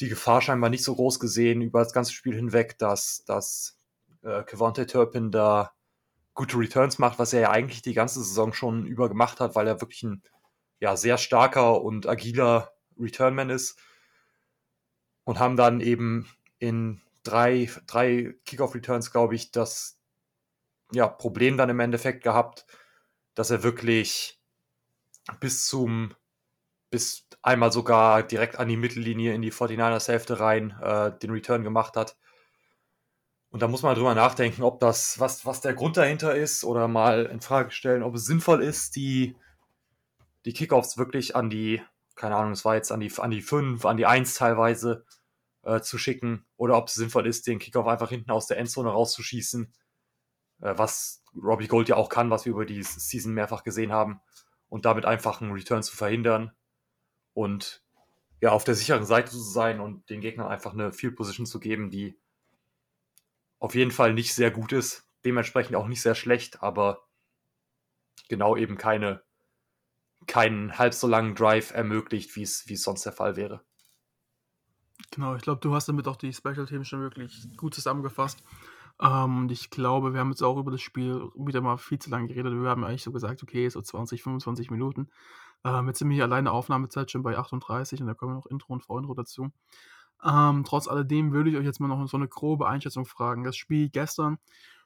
[0.00, 3.78] die Gefahr scheinbar nicht so groß gesehen über das ganze Spiel hinweg, dass, dass
[4.22, 5.72] äh, Kevontae Turpin da
[6.34, 9.66] gute Returns macht, was er ja eigentlich die ganze Saison schon über gemacht hat, weil
[9.66, 10.22] er wirklich ein
[10.80, 13.78] ja, sehr starker und agiler Returnman ist
[15.24, 19.98] und haben dann eben in drei, drei Kickoff-Returns, glaube ich, das
[20.92, 22.66] ja, Problem dann im Endeffekt gehabt,
[23.34, 24.40] dass er wirklich
[25.40, 26.14] bis zum,
[26.90, 31.64] bis einmal sogar direkt an die Mittellinie in die 49ers Hälfte rein äh, den Return
[31.64, 32.16] gemacht hat.
[33.50, 36.88] Und da muss man drüber nachdenken, ob das, was, was der Grund dahinter ist oder
[36.88, 39.36] mal in Frage stellen, ob es sinnvoll ist, die,
[40.44, 41.82] die Kickoffs wirklich an die
[42.22, 45.04] keine Ahnung, es war jetzt an die, an die 5, an die 1 teilweise
[45.64, 46.46] äh, zu schicken.
[46.56, 49.74] Oder ob es sinnvoll ist, den Kickoff einfach hinten aus der Endzone rauszuschießen,
[50.60, 54.20] äh, was Robbie Gold ja auch kann, was wir über die Season mehrfach gesehen haben.
[54.68, 56.52] Und damit einfach einen Return zu verhindern.
[57.34, 57.82] Und
[58.40, 61.58] ja, auf der sicheren Seite zu sein und den Gegnern einfach eine Field Position zu
[61.58, 62.16] geben, die
[63.58, 67.08] auf jeden Fall nicht sehr gut ist, dementsprechend auch nicht sehr schlecht, aber
[68.28, 69.24] genau eben keine
[70.26, 73.62] keinen halb so langen Drive ermöglicht, wie es sonst der Fall wäre.
[75.10, 78.42] Genau, ich glaube, du hast damit auch die Special Teams schon wirklich gut zusammengefasst.
[79.00, 82.10] Ähm, und ich glaube, wir haben jetzt auch über das Spiel wieder mal viel zu
[82.10, 82.52] lange geredet.
[82.54, 85.10] Wir haben eigentlich so gesagt, okay, so 20, 25 Minuten.
[85.64, 88.72] Ähm, jetzt sind wir hier alleine Aufnahmezeit schon bei 38 und da kommen noch Intro
[88.72, 89.50] und Vorintro dazu.
[90.24, 93.44] Ähm, trotz alledem würde ich euch jetzt mal noch so eine grobe Einschätzung fragen.
[93.44, 94.38] Das Spiel gestern,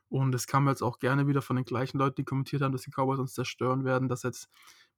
[0.09, 2.83] und es kam jetzt auch gerne wieder von den gleichen Leuten, die kommentiert haben, dass
[2.83, 4.49] die Cowboys uns zerstören werden, dass jetzt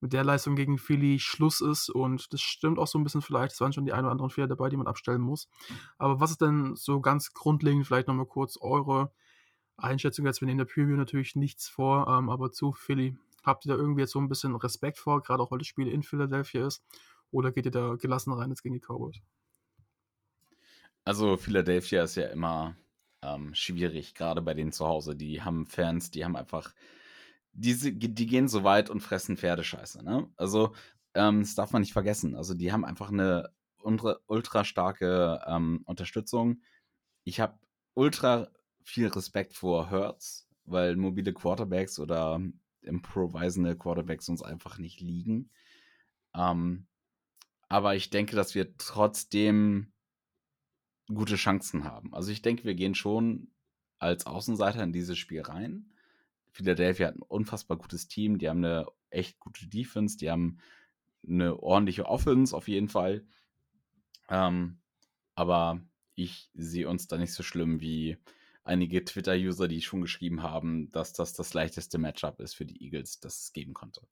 [0.01, 1.91] mit der Leistung gegen Philly Schluss ist.
[1.91, 3.53] Und das stimmt auch so ein bisschen vielleicht.
[3.53, 5.49] Es waren schon die ein oder anderen Fehler dabei, die man abstellen muss.
[5.99, 9.13] Aber was ist denn so ganz grundlegend, vielleicht nochmal kurz eure
[9.77, 10.27] Einschätzung?
[10.27, 13.17] Jetzt, wir nehmen der Preview natürlich nichts vor, ähm, aber zu Philly.
[13.43, 15.89] Habt ihr da irgendwie jetzt so ein bisschen Respekt vor, gerade auch weil das Spiel
[15.89, 16.85] in Philadelphia ist?
[17.31, 19.17] Oder geht ihr da gelassen rein jetzt gegen die Cowboys?
[21.05, 22.77] Also Philadelphia ist ja immer
[23.23, 25.17] ähm, schwierig, gerade bei denen zu Hause.
[25.17, 26.75] Die haben Fans, die haben einfach
[27.59, 30.05] diese, die gehen so weit und fressen Pferdescheiße.
[30.05, 30.29] Ne?
[30.37, 30.75] Also,
[31.15, 32.35] ähm, das darf man nicht vergessen.
[32.35, 33.51] Also, die haben einfach eine
[33.83, 36.63] ultra, ultra starke ähm, Unterstützung.
[37.25, 37.59] Ich habe
[37.95, 38.49] ultra
[38.83, 42.41] viel Respekt vor Hertz, weil mobile Quarterbacks oder
[42.83, 45.51] improvisende Quarterbacks uns einfach nicht liegen.
[46.35, 46.87] Ähm,
[47.69, 49.93] aber ich denke, dass wir trotzdem
[51.13, 52.15] gute Chancen haben.
[52.15, 53.51] Also ich denke, wir gehen schon
[53.99, 55.91] als Außenseiter in dieses Spiel rein.
[56.59, 60.59] Philadelphia hat ein unfassbar gutes Team, die haben eine echt gute Defense, die haben
[61.27, 63.25] eine ordentliche Offense auf jeden Fall.
[64.29, 64.81] Ähm,
[65.37, 65.81] aber
[66.17, 68.19] ich sehe uns da nicht so schlimm wie
[68.65, 73.21] einige Twitter-User, die schon geschrieben haben, dass das das leichteste Matchup ist für die Eagles,
[73.21, 74.03] das es geben konnte.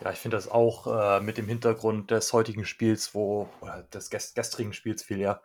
[0.00, 4.10] Ja, ich finde das auch äh, mit dem Hintergrund des heutigen Spiels, wo, oder des
[4.10, 5.40] gest gestrigen Spiels viel ja,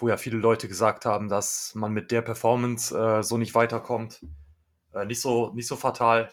[0.00, 4.20] wo ja viele Leute gesagt haben, dass man mit der Performance äh, so nicht weiterkommt.
[4.94, 6.30] Äh, nicht, so, nicht so fatal,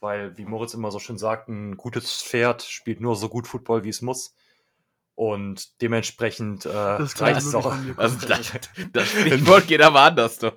[0.00, 3.84] weil, wie Moritz immer so schön sagt, ein gutes Pferd spielt nur so gut Football,
[3.84, 4.34] wie es muss.
[5.20, 7.76] Und dementsprechend äh, Das reicht es auch.
[7.98, 8.52] Also das,
[8.94, 10.50] das Sprichwort geht aber anders, du.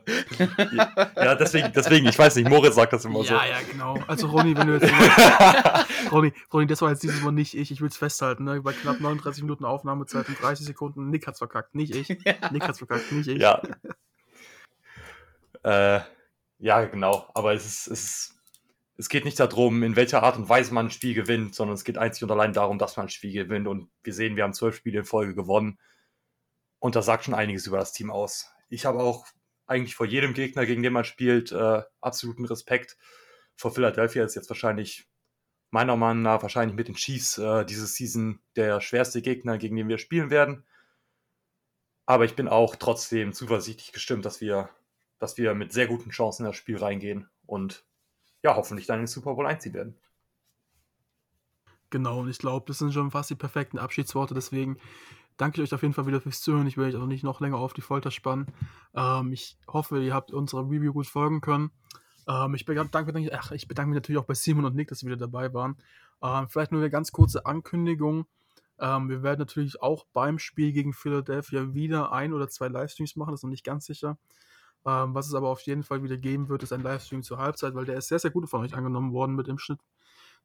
[1.18, 3.34] ja, deswegen, deswegen, ich weiß nicht, Moritz sagt das immer so.
[3.34, 3.98] Ja, ja, genau.
[4.08, 4.90] Also Ronny, wenn du jetzt
[6.14, 7.72] Ronny, Ronny, das war jetzt dieses Mal nicht ich.
[7.72, 8.46] Ich will es festhalten.
[8.46, 8.62] Ne?
[8.62, 11.10] Bei knapp 39 Minuten Aufnahmezeit und 30 Sekunden.
[11.10, 12.08] Nick hat's verkackt, nicht ich.
[12.52, 13.42] Nick hat's verkackt, nicht ich.
[13.42, 13.62] Ja.
[15.64, 16.00] äh,
[16.60, 17.30] ja, genau.
[17.34, 18.34] Aber es ist, es ist,
[18.96, 21.84] es geht nicht darum, in welcher Art und Weise man ein Spiel gewinnt, sondern es
[21.84, 23.68] geht einzig und allein darum, dass man ein Spiel gewinnt.
[23.68, 25.80] Und wir sehen, wir haben zwölf Spiele in Folge gewonnen.
[26.80, 28.52] Und das sagt schon einiges über das Team aus.
[28.70, 29.26] Ich habe auch
[29.66, 32.98] eigentlich vor jedem Gegner, gegen den man spielt, äh, absoluten Respekt.
[33.56, 35.08] Vor Philadelphia ist jetzt wahrscheinlich,
[35.72, 39.88] meiner Meinung nach, wahrscheinlich mit den Chiefs äh, diese Season der schwerste Gegner, gegen den
[39.88, 40.66] wir spielen werden.
[42.06, 44.70] Aber ich bin auch trotzdem zuversichtlich gestimmt, dass wir,
[45.24, 47.86] dass wir mit sehr guten Chancen in das Spiel reingehen und
[48.44, 49.96] ja, hoffentlich dann in den Super Bowl einziehen werden.
[51.90, 54.34] Genau, und ich glaube, das sind schon fast die perfekten Abschiedsworte.
[54.34, 54.78] Deswegen
[55.38, 56.68] danke ich euch auf jeden Fall wieder fürs Zuhören.
[56.68, 58.48] Ich will euch auch nicht noch länger auf die Folter spannen.
[58.94, 61.72] Ähm, ich hoffe, ihr habt unserer Review gut folgen können.
[62.28, 65.00] Ähm, ich, bedanke, bedanke, ach, ich bedanke mich natürlich auch bei Simon und Nick, dass
[65.00, 65.78] sie wieder dabei waren.
[66.22, 68.26] Ähm, vielleicht nur eine ganz kurze Ankündigung.
[68.78, 73.32] Ähm, wir werden natürlich auch beim Spiel gegen Philadelphia wieder ein oder zwei Livestreams machen,
[73.32, 74.18] das ist noch nicht ganz sicher.
[74.86, 77.74] Ähm, was es aber auf jeden Fall wieder geben wird, ist ein Livestream zur Halbzeit,
[77.76, 79.80] weil der ist sehr, sehr gut von euch angenommen worden mit im Schnitt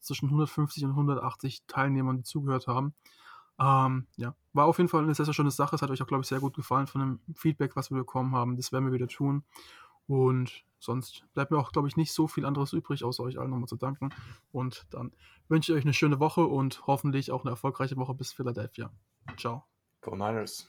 [0.00, 2.94] zwischen 150 und 180 Teilnehmern, die zugehört haben.
[3.60, 5.74] Ähm, ja, war auf jeden Fall eine sehr, sehr schöne Sache.
[5.74, 8.34] Es hat euch auch, glaube ich, sehr gut gefallen von dem Feedback, was wir bekommen
[8.34, 8.56] haben.
[8.56, 9.42] Das werden wir wieder tun.
[10.06, 13.50] Und sonst bleibt mir auch, glaube ich, nicht so viel anderes übrig, außer euch allen
[13.50, 14.10] nochmal zu danken.
[14.52, 15.12] Und dann
[15.48, 18.90] wünsche ich euch eine schöne Woche und hoffentlich auch eine erfolgreiche Woche bis Philadelphia.
[19.36, 19.64] Ciao.
[20.00, 20.68] Go Niners.